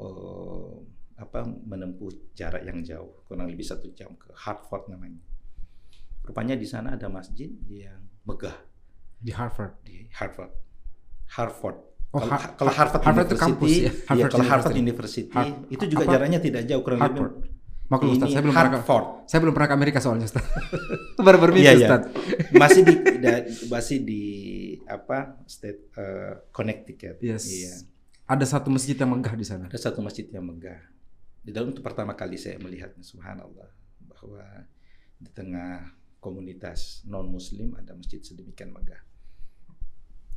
[0.00, 0.82] oh,
[1.20, 5.20] apa menempuh jarak yang jauh, kurang lebih satu jam ke Hartford namanya.
[6.24, 8.56] Rupanya di sana ada masjid yang megah.
[9.20, 9.76] Di Harvard.
[9.84, 10.52] Di Harvard.
[11.36, 11.78] Harvard.
[12.10, 13.92] Oh, kalau, ha kalau Harvard, Harvard University, kampus, ya.
[14.08, 16.12] Harvard ya kalau Harvard University, University itu juga apa?
[16.18, 17.32] jaraknya tidak jauh kurang Harvard.
[17.38, 17.59] lebih
[17.90, 18.86] Maklum Ustaz, saya belum Hartford.
[18.86, 20.46] pernah ke, saya belum pernah ke Amerika soalnya Ustaz.
[21.26, 22.02] Baru bermimpi iya, Ustaz.
[22.06, 22.54] Iya.
[22.54, 22.94] Masih di
[23.26, 23.34] da,
[23.66, 24.24] masih di
[24.86, 25.18] apa?
[25.50, 27.18] State uh, Connecticut.
[27.18, 27.50] Yes.
[27.50, 27.74] Iya.
[28.30, 29.66] Ada satu masjid yang megah di sana.
[29.66, 30.78] Ada satu masjid yang megah.
[31.42, 33.66] Di dalam itu pertama kali saya melihatnya subhanallah
[34.06, 34.46] bahwa
[35.18, 35.90] di tengah
[36.22, 39.02] komunitas non muslim ada masjid sedemikian megah.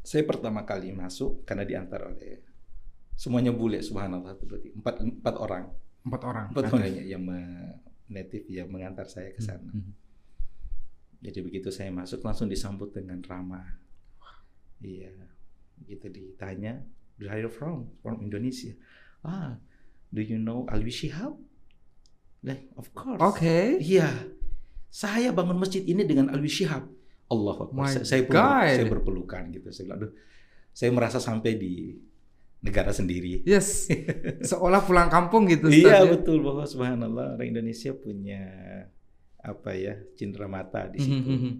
[0.01, 2.41] Saya pertama kali masuk karena diantar oleh
[3.13, 5.69] semuanya bule subhanallah berarti empat empat orang
[6.03, 6.47] Empat orang.
[6.51, 6.75] empat Oke.
[6.75, 7.23] orang ya, yang
[8.11, 9.71] native yang mengantar saya ke sana.
[9.71, 9.95] Hmm.
[11.23, 13.79] Jadi begitu saya masuk langsung disambut dengan ramah.
[14.83, 15.15] Iya,
[15.87, 16.83] gitu ditanya,
[17.15, 17.87] where are you from?
[18.03, 18.75] From Indonesia.
[19.23, 19.55] Ah,
[20.11, 21.39] do you know Alwi Shihab?
[22.43, 23.23] Like, of course.
[23.23, 23.79] Oke.
[23.79, 24.27] Iya,
[24.91, 26.83] saya bangun masjid ini dengan Alwi Shihab.
[27.31, 28.75] Allah My saya, saya, God.
[28.75, 29.71] saya berpelukan gitu.
[29.71, 30.11] Saya bilang, aduh,
[30.75, 31.95] saya merasa sampai di
[32.63, 33.43] negara sendiri.
[33.43, 33.91] Yes.
[34.49, 35.67] Seolah pulang kampung gitu.
[35.67, 36.09] Iya ya.
[36.15, 38.41] betul bahwa subhanallah orang Indonesia punya
[39.43, 41.19] apa ya cindera mata di situ.
[41.27, 41.51] Mhm.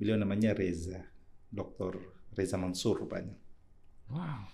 [0.00, 1.04] Beliau namanya Reza,
[1.52, 2.00] Dr.
[2.32, 3.36] Reza Mansur rupanya.
[4.08, 4.48] Wow.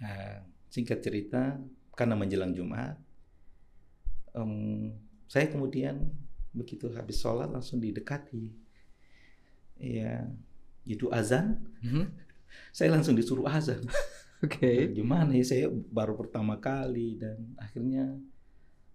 [0.00, 0.40] Ya,
[0.72, 1.60] singkat cerita,
[1.92, 2.96] karena menjelang Jumat,
[4.32, 4.96] em,
[5.28, 6.08] saya kemudian
[6.56, 8.48] begitu habis sholat langsung didekati.
[9.76, 10.24] Ya,
[10.88, 12.06] itu azan, Mhm.
[12.76, 13.82] saya langsung disuruh azan.
[14.42, 14.90] Oke.
[14.90, 18.18] Gimana ya saya baru pertama kali dan akhirnya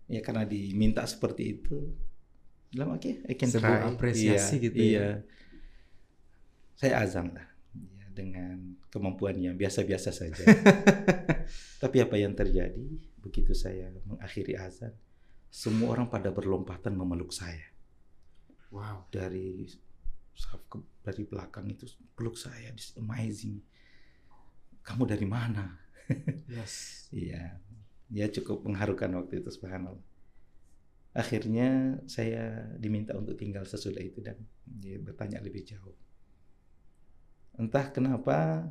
[0.08, 1.92] ya karena diminta seperti itu,
[2.68, 3.88] bilang oke, I can Sebuah try.
[3.88, 4.88] apresiasi Iya, gitu ya.
[4.92, 5.08] Iya.
[6.78, 7.48] Saya azan lah
[7.98, 10.44] ya, dengan kemampuan yang biasa-biasa saja.
[11.84, 12.86] Tapi apa yang terjadi
[13.24, 14.92] begitu saya mengakhiri azan,
[15.48, 17.72] semua orang pada berlompatan memeluk saya
[18.68, 19.08] Wow.
[19.08, 19.64] dari
[21.02, 22.70] dari belakang itu peluk saya,
[23.00, 23.64] amazing.
[24.88, 25.76] Kamu dari mana?
[26.48, 26.96] Yes.
[27.08, 27.56] Iya,
[28.12, 30.04] ya cukup mengharukan waktu itu subhanallah.
[31.16, 34.36] Akhirnya saya diminta untuk tinggal sesudah itu dan
[34.68, 35.96] dia bertanya lebih jauh.
[37.56, 38.68] Entah kenapa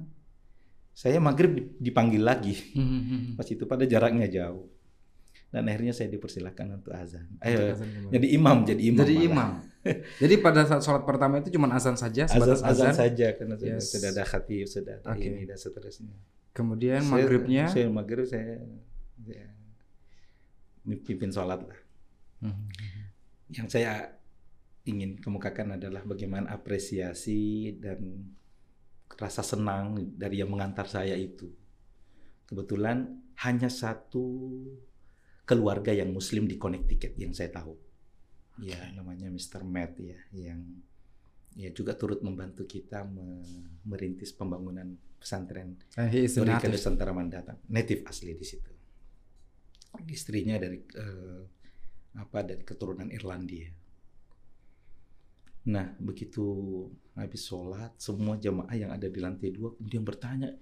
[0.93, 2.61] saya maghrib dipanggil lagi.
[2.77, 3.41] Mhm.
[3.41, 4.69] Pas itu pada jaraknya jauh.
[5.47, 7.25] Dan akhirnya saya dipersilahkan untuk azan.
[7.41, 8.13] Ayo, Azan gimana?
[8.13, 8.99] jadi imam, jadi imam.
[9.01, 9.27] Jadi malah.
[9.31, 9.51] imam.
[10.19, 12.91] Jadi pada saat sholat pertama itu cuma azan saja, Azan, azan azan.
[12.93, 13.95] saja karena sudah, Yes.
[13.95, 15.23] sudah ada khatib, sudah ada Oke.
[15.25, 16.11] ini dan seterusnya.
[16.51, 17.65] Kemudian Saya- maghribnya.
[17.71, 18.67] Saya maghrib saya,
[19.23, 19.47] saya
[20.83, 21.79] pimpin sholat lah.
[22.43, 22.67] Mhm.
[23.55, 24.11] Yang saya
[24.83, 28.27] ingin kemukakan adalah bagaimana apresiasi dan
[29.15, 31.47] rasa senang dari yang mengantar saya itu.
[32.45, 33.07] Kebetulan
[33.39, 34.27] hanya satu
[35.47, 37.73] keluarga yang Muslim di Connecticut yang saya tahu.
[38.61, 39.63] Ya, namanya Mr.
[39.63, 40.61] Matt ya, yang
[41.57, 45.81] ya juga turut membantu kita me- merintis pembangunan pesantren
[46.13, 46.77] he is a Mereka native.
[46.77, 48.73] Nusantara Mandatang, native asli di situ.
[50.13, 51.43] Istrinya dari eh,
[52.21, 53.73] apa dari keturunan Irlandia.
[55.67, 56.45] Nah, begitu
[57.17, 60.53] habis sholat, semua jamaah yang ada di lantai dua kemudian bertanya,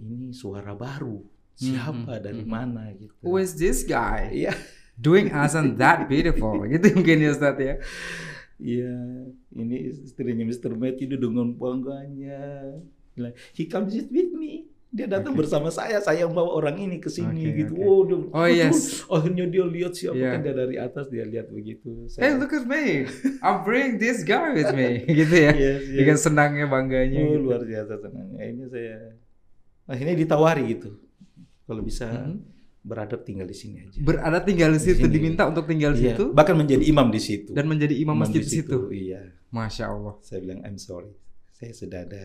[0.00, 1.20] ini suara baru,
[1.56, 2.50] siapa Mhm, dari mhm.
[2.52, 3.16] mana gitu.
[3.24, 4.28] Who is this guy?
[4.30, 4.52] Iya,
[4.94, 6.60] Doing azan that beautiful.
[6.72, 7.76] gitu mungkin ya Ustaz ya.
[8.56, 8.92] iya,
[9.52, 10.72] ini istrinya Mr.
[10.72, 12.72] Matt itu dengan bangganya.
[13.52, 14.68] He comes with me.
[14.88, 15.44] Dia datang Oke.
[15.44, 17.72] bersama saya, saya yang bawa orang ini ke sini Oke, gitu.
[17.76, 17.84] oke.
[17.84, 18.78] Oh, dia, Oh, yes.
[19.12, 20.30] Akhirnya dia lihat siapa Iya.
[20.32, 22.08] kan dia dari atas dia lihat begitu.
[22.16, 23.04] Hey, look at me.
[23.44, 25.04] I bring this guy with me.
[25.20, 25.52] gitu ya.
[25.52, 25.96] Yes, yes.
[26.00, 27.44] Dengan senangnya, bangganya Oh, gitu.
[27.44, 28.40] luar biasa senangnya.
[28.40, 28.96] Ini saya
[29.84, 30.90] akhirnya ditawari gitu.
[31.66, 32.36] Kalau bisa Mhm.
[32.80, 33.98] beradab tinggal di sini aja.
[33.98, 35.10] Berada tinggal di Di situ, sini.
[35.10, 37.50] diminta untuk tinggal di Iya, situ bahkan menjadi imam di situ.
[37.50, 38.78] dan menjadi imam masjid di situ.
[38.88, 39.34] Iya.
[39.50, 40.14] Masya Allah.
[40.22, 41.10] Saya bilang I'm sorry.
[41.50, 42.24] Saya sudah ada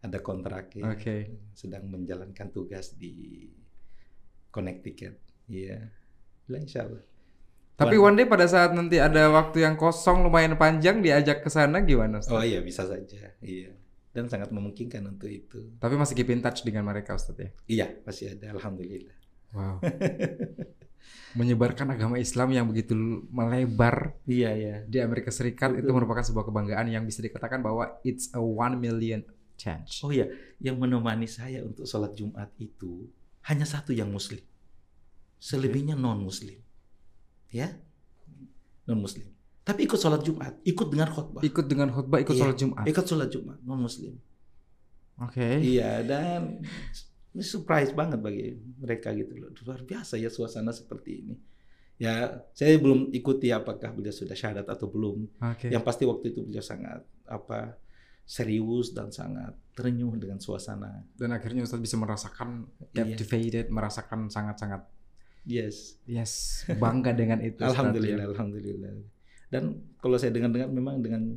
[0.00, 0.92] ada kontrak ya.
[0.92, 1.40] Oke.
[1.52, 3.48] Sedang menjalankan tugas di
[4.48, 5.16] Connecticut.
[5.46, 5.88] Iya.
[6.44, 7.04] Bilang insya Allah.
[7.74, 11.80] Tapi one day pada saat nanti ada waktu yang kosong lumayan panjang diajak ke sana
[11.80, 12.28] gimana Ustaz?
[12.30, 13.32] Oh iya bisa saja.
[13.40, 13.72] Iya.
[14.10, 15.78] Dan sangat memungkinkan untuk itu.
[15.78, 17.50] Tapi masih keep in touch dengan mereka Ustaz ya.
[17.70, 19.14] Iya, masih ada alhamdulillah.
[19.54, 19.78] Wow.
[21.38, 22.94] Menyebarkan agama Islam yang begitu
[23.30, 24.76] melebar Iya, iya.
[24.82, 25.94] di Amerika Serikat itu Betul.
[25.94, 29.22] merupakan sebuah kebanggaan yang bisa dikatakan bahwa it's a one million
[29.54, 30.02] chance.
[30.02, 30.26] Oh iya,
[30.58, 33.06] yang menemani saya untuk sholat Jumat itu
[33.46, 34.42] hanya satu yang muslim.
[35.40, 36.58] Selebihnya non muslim.
[37.52, 37.72] Ya?
[38.84, 39.28] Non muslim.
[39.60, 41.42] Tapi ikut sholat Jumat, ikut dengar khutbah.
[41.44, 42.40] Ikut dengan khutbah, ikut Iya.
[42.42, 42.84] sholat Jumat.
[42.88, 44.16] Ikut sholat Jumat, non muslim.
[45.20, 45.60] Oke.
[45.60, 46.64] Iya, dan
[47.30, 49.52] ini surprise banget bagi mereka gitu loh.
[49.62, 51.34] Luar biasa ya suasana seperti ini.
[52.00, 55.28] Ya, saya belum ikuti apakah beliau sudah syahadat atau belum.
[55.52, 55.68] Oke.
[55.68, 57.76] Yang pasti waktu itu beliau sangat apa
[58.24, 61.04] serius dan sangat terenyuh dengan suasana.
[61.12, 62.64] Dan akhirnya Ustaz bisa merasakan
[62.96, 63.12] Iya.
[63.12, 64.88] captivated, merasakan sangat-sangat
[65.44, 66.00] Yes.
[66.08, 67.60] yes bangga dengan itu.
[67.60, 68.32] Alhamdulillah, ya.
[68.32, 68.92] alhamdulillah.
[69.50, 71.34] Dan kalau saya dengar-dengar memang dengan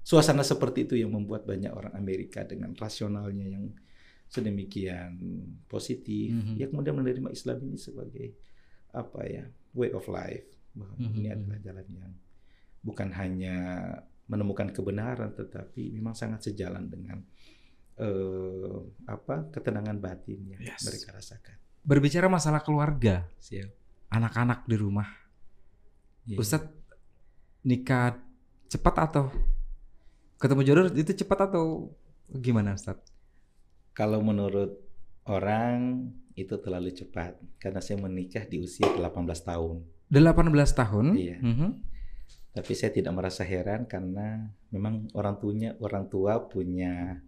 [0.00, 3.74] suasana seperti itu yang membuat banyak orang Amerika dengan rasionalnya yang
[4.28, 5.18] sedemikian
[5.66, 6.54] positif, Mhm.
[6.56, 8.26] ya kemudian menerima Islam ini sebagai
[8.94, 9.44] apa ya
[9.74, 10.46] way of life.
[10.72, 11.12] Bahwa Mhm.
[11.18, 12.12] Ini adalah jalan yang
[12.78, 13.56] bukan hanya
[14.28, 17.18] menemukan kebenaran, tetapi memang sangat sejalan dengan
[17.98, 18.78] eh,
[19.10, 20.86] apa ketenangan batin yang Yes.
[20.86, 21.58] mereka rasakan.
[21.82, 23.26] Berbicara masalah keluarga,
[24.06, 25.10] anak-anak di rumah,
[26.22, 26.38] Iya.
[26.38, 26.77] Ustadz
[27.62, 28.18] nikah
[28.68, 29.32] cepat atau
[30.38, 31.90] ketemu jodoh itu cepat atau
[32.30, 33.10] gimana Ustadz?
[33.96, 34.78] Kalau menurut
[35.26, 39.10] orang itu terlalu cepat karena saya menikah di usia 18
[39.42, 39.82] tahun.
[40.08, 41.06] 18 tahun.
[41.18, 41.38] Iya.
[41.42, 41.70] Mhm.
[42.54, 47.18] Tapi saya tidak merasa heran karena memang orang tuanya orang tua punya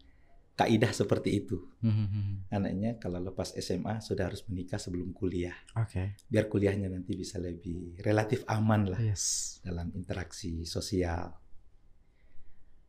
[0.60, 1.56] kaidah seperti itu.
[1.80, 2.52] Mhm.
[2.52, 5.56] Anaknya kalau lepas SMA sudah harus menikah sebelum kuliah.
[5.74, 6.20] Oke.
[6.26, 9.56] Biar kuliahnya nanti bisa lebih relatif aman lah Yes.
[9.60, 11.32] dalam interaksi sosial.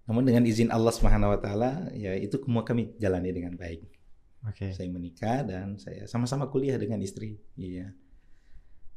[0.03, 3.87] Namun dengan izin Allah Subhanahu wa taala ya itu semua kami jalani dengan baik.
[4.43, 4.73] Oke.
[4.73, 7.39] Saya menikah dan saya sama-sama kuliah dengan istri.
[7.55, 7.93] Iya.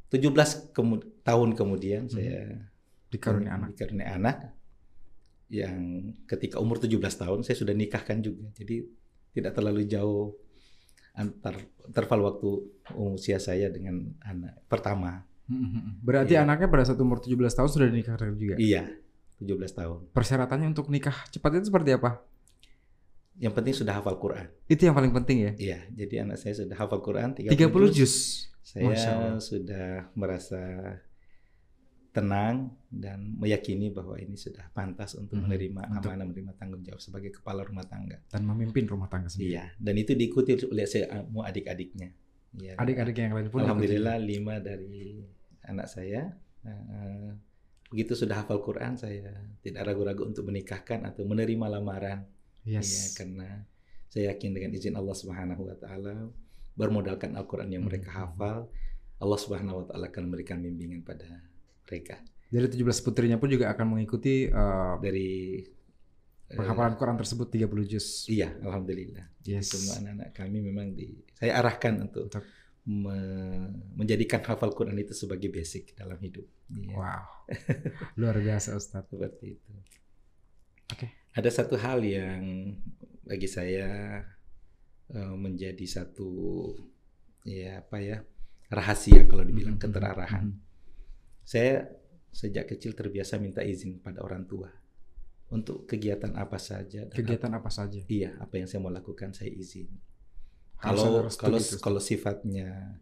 [0.08, 2.66] 17 kemu- tahun kemudian saya
[3.10, 3.68] Dikaruniai anak.
[3.74, 4.36] dikaruniai anak
[5.54, 8.50] yang ketika umur 17 tahun saya sudah nikahkan juga.
[8.58, 8.82] Jadi
[9.30, 10.34] tidak terlalu jauh
[11.14, 11.54] antar
[11.86, 12.48] interval waktu
[12.98, 15.22] usia saya dengan anak pertama.
[15.46, 16.02] Mhm.
[16.02, 16.42] Berarti Iya.
[16.42, 18.54] anaknya pada saat umur 17 tahun sudah dinikahkan juga.
[18.58, 18.90] Iya,
[19.38, 20.10] 17 tahun.
[20.10, 22.18] Persyaratannya untuk nikah cepat itu seperti apa?
[23.38, 24.46] Yang penting sudah hafal Quran.
[24.66, 25.52] Itu yang paling penting ya.
[25.58, 27.94] Iya, jadi anak saya sudah hafal Quran 30, 30 juz.
[27.94, 28.14] juz.
[28.64, 30.62] Saya sudah merasa
[32.14, 35.44] tenang dan meyakini bahwa ini sudah pantas untuk Mhm.
[35.44, 38.22] menerima Untuk- amanah, menerima tanggung jawab sebagai kepala rumah tangga.
[38.30, 39.58] dan memimpin rumah tangga sendiri.
[39.58, 42.14] Iya, dan itu diikuti oleh semua adik-adiknya.
[42.54, 42.78] Iya.
[42.78, 45.18] Adik-adik yang lain pun Alhamdulillah lima dari
[45.66, 47.28] anak saya eh,
[47.90, 52.24] begitu sudah hafal Quran saya tidak ragu-ragu untuk menikahkan atau menerima lamaran.
[52.64, 53.12] Iya, Yes.
[53.12, 53.66] karena
[54.08, 56.30] saya yakin dengan izin Allah Subhanahu wa taala
[56.72, 58.16] bermodalkan Al-Qur'an yang mereka Mhm.
[58.16, 58.58] hafal,
[59.18, 61.26] Allah Subhanahu wa taala akan memberikan bimbingan pada
[61.84, 65.58] mereka Dari 17 putrinya pun juga akan mengikuti uh, dari
[66.46, 68.28] penghafalan Quran tersebut 30 juz.
[68.30, 69.26] Iya, alhamdulillah.
[69.42, 69.74] Yes.
[69.74, 72.46] Semua anak-anak kami memang di saya arahkan untuk Untuk-
[72.84, 76.46] me- menjadikan hafal Quran itu sebagai basic dalam hidup.
[76.70, 77.22] Iya, Wow.
[78.22, 79.10] Luar biasa Ustadz.
[79.10, 79.72] seperti itu.
[80.92, 81.06] Oke.
[81.34, 82.76] Ada satu hal yang
[83.24, 84.20] bagi saya
[85.10, 86.70] eh, menjadi satu
[87.42, 88.22] ya apa ya
[88.70, 89.82] rahasia kalau dibilang Mhm.
[89.82, 90.44] keterarahan.
[90.46, 90.63] Mhm.
[91.44, 91.86] Saya
[92.34, 94.66] sejak kecil terbiasa minta izin pada orang tua
[95.52, 97.06] untuk kegiatan apa saja.
[97.06, 98.00] Kegiatan apa saja?
[98.08, 99.86] Iya, apa yang saya mau lakukan saya izin.
[100.82, 102.98] Harus Kalau kalau gitu, kalau sifatnya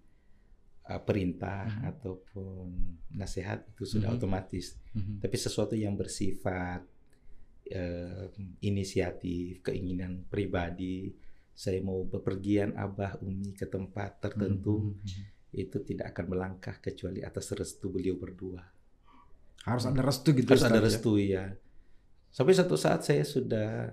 [0.84, 1.82] uh, perintah Mhm.
[1.94, 2.66] ataupun
[3.14, 4.16] nasihat itu sudah Mhm.
[4.18, 4.76] otomatis.
[4.92, 5.22] Mhm.
[5.22, 6.84] Tapi sesuatu yang bersifat
[7.72, 8.28] eh,
[8.60, 11.14] inisiatif, keinginan pribadi,
[11.54, 15.41] saya mau bepergian abah umi ke tempat tertentu Mhm.
[15.52, 18.64] Itu tidak akan melangkah kecuali atas restu beliau berdua.
[19.62, 20.48] Harus ada restu gitu.
[20.48, 20.86] Harus Ustadz, ada ya?
[20.88, 21.44] restu ya.
[22.32, 23.92] Sampai satu saat saya sudah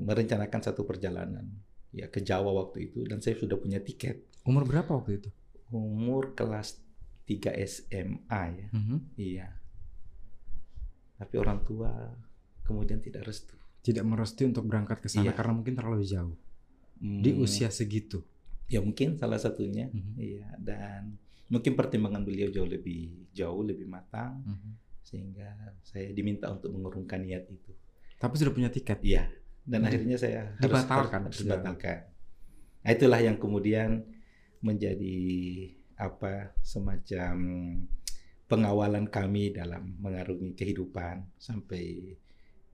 [0.00, 1.46] merencanakan satu perjalanan
[1.90, 5.28] ya ke Jawa waktu itu dan saya sudah punya tiket Umur berapa waktu itu?
[5.70, 6.82] umur kelas
[7.24, 8.68] 3 SMA ya.
[8.74, 8.96] Mhm.
[9.14, 9.48] Iya.
[11.14, 11.92] Tapi orang tua
[12.64, 13.54] kemudian tidak restu.
[13.80, 15.34] Tidak merestui untuk berangkat ke sana Iya.
[15.34, 16.34] karena mungkin terlalu jauh.
[16.98, 18.20] Di Hmm, usia segitu.
[18.70, 20.14] Ya mungkin salah satunya Mhm.
[20.16, 24.70] iya dan mungkin pertimbangan beliau jauh lebih jauh lebih matang Mhm.
[25.02, 25.50] sehingga
[25.82, 27.74] saya diminta untuk mengurungkan niat itu.
[28.16, 29.02] Tapi sudah punya tiket.
[29.02, 29.26] Iya.
[29.60, 31.58] Dan Di- akhirnya saya harus dibatalkan, harus sudah.
[31.58, 31.98] dibatalkan.
[32.80, 34.06] Nah, itulah yang kemudian
[34.60, 35.18] menjadi
[35.96, 37.34] apa semacam
[38.46, 42.14] pengawalan kami dalam mengarungi kehidupan sampai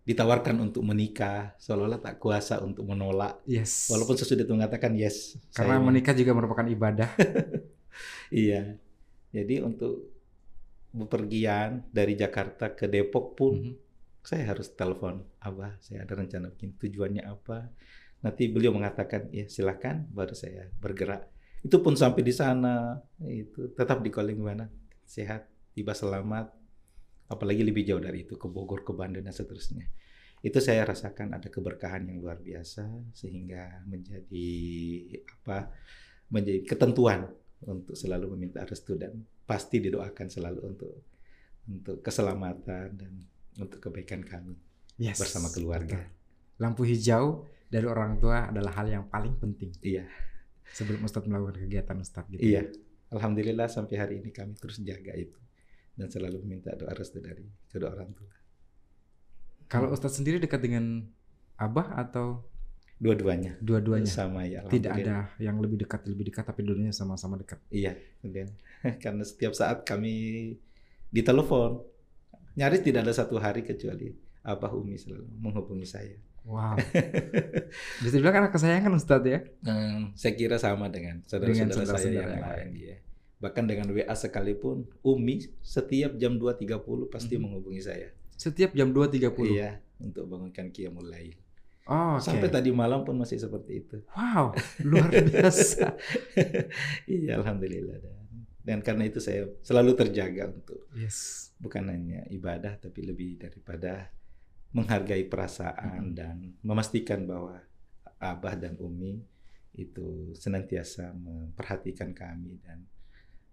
[0.06, 3.90] ditawarkan untuk menikah seolah-olah tak kuasa untuk menolak Yes.
[3.90, 7.10] walaupun sesudah itu mengatakan yes karena saya- menikah juga merupakan ibadah.
[8.32, 8.78] iya
[9.28, 10.14] jadi untuk
[10.90, 13.74] bepergian dari Jakarta ke Depok pun Mhm.
[14.22, 17.68] saya harus telepon abah saya ada rencana begini tujuannya apa
[18.18, 21.28] nanti beliau mengatakan ya silakan baru saya bergerak
[21.60, 24.66] itu pun sampai di sana itu tetap di calling mana
[25.04, 26.50] sehat tiba selamat
[27.26, 29.86] apalagi lebih jauh dari itu ke Bogor ke Bandung dan seterusnya
[30.40, 34.48] itu saya rasakan ada keberkahan yang luar biasa sehingga menjadi
[35.42, 35.72] apa
[36.30, 37.26] menjadi ketentuan
[37.64, 40.92] untuk selalu meminta restu dan pasti didoakan selalu untuk
[41.66, 43.12] untuk keselamatan dan
[43.58, 44.54] untuk kebaikan kami
[44.96, 45.20] Yes.
[45.20, 45.92] bersama keluarga.
[45.92, 46.08] Betul.
[46.56, 50.08] Lampu hijau dari orang tua adalah hal yang paling penting Iya,
[50.72, 52.40] sebelum Ustadz melakukan kegiatan Ustadz gitu.
[52.40, 52.64] iya.
[53.12, 55.36] Alhamdulillah sampai hari ini kami terus jaga itu
[55.96, 58.32] dan selalu meminta doa restu dari kedua orang tua.
[59.66, 61.02] Kalau Ustadz sendiri dekat dengan
[61.56, 62.44] Abah atau
[62.96, 64.08] Dua-duanya dua-duanya?
[64.08, 64.64] sama ya.
[64.64, 67.60] Tidak ada yang lebih dekat lebih dekat tapi dua-duanya sama-sama dekat.
[67.68, 67.92] Iya,
[68.24, 68.48] kemudian
[69.04, 70.56] karena setiap saat kami
[71.12, 71.84] ditelepon
[72.56, 76.16] nyaris tidak ada satu hari kecuali Abah Umi selalu menghubungi saya.
[76.46, 76.78] Wow.
[78.06, 79.40] Bisa dibilang anak kesayangan Ustadz ya?
[79.66, 82.70] Hmm, saya kira sama dengan saudara-saudara saya yang lain.
[82.78, 82.96] Ya.
[83.36, 87.42] Bahkan dengan WA sekalipun, Umi setiap jam 2.30 pasti Mhm.
[87.42, 88.08] menghubungi saya.
[88.32, 89.52] Setiap jam 2.30.
[89.52, 91.36] Iya, untuk bangunkan Qiyamul Lail.
[91.86, 92.24] Oh, oke.
[92.24, 93.96] Sampai tadi malam pun masih seperti itu.
[94.10, 95.94] Wow, luar biasa.
[97.06, 98.14] iya, alhamdulillah dan
[98.66, 101.54] dan karena itu saya selalu terjaga untuk yes.
[101.62, 104.10] bukan hanya ibadah tapi lebih daripada
[104.74, 106.14] menghargai perasaan Mhm.
[106.18, 107.62] dan memastikan bahwa
[108.18, 109.22] abah dan umi
[109.70, 112.82] itu senantiasa memperhatikan kami dan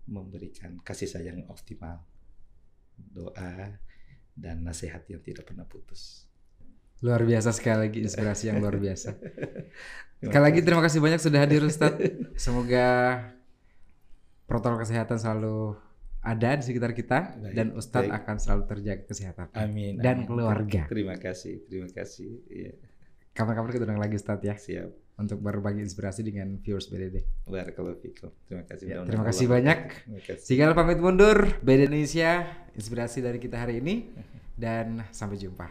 [0.05, 2.03] memberikan kasih sayang yang optimal
[2.97, 3.79] doa
[4.33, 6.25] dan nasihat yang tidak pernah putus
[7.03, 9.11] Luar biasa sekali lagi inspirasi yang luar biasa.
[10.23, 11.99] Sekali lagi terima kasih banyak sudah hadir Ustadz.
[12.39, 13.19] Semoga
[14.47, 15.75] protokol kesehatan selalu
[16.23, 18.19] ada di sekitar kita Baik, dan Ustadz baik.
[18.23, 19.47] akan selalu terjaga kesehatan.
[19.51, 20.27] amin dan amin.
[20.31, 20.87] keluarga.
[20.87, 22.71] terima kasih terima kasih Iya,
[23.35, 27.21] Kapan-kapan kita undang lagi Ustadz ya siap untuk berbagi inspirasi dengan viewers BDD.
[27.45, 28.29] Barakallahu fikum.
[28.45, 29.79] terima kasih Ya, terima kasih Allah- banyak.
[30.03, 32.43] terima kasih Segala pamit mundur, BD Indonesia,
[32.73, 34.09] inspirasi dari kita hari ini
[34.53, 35.67] dan sampai jumpa.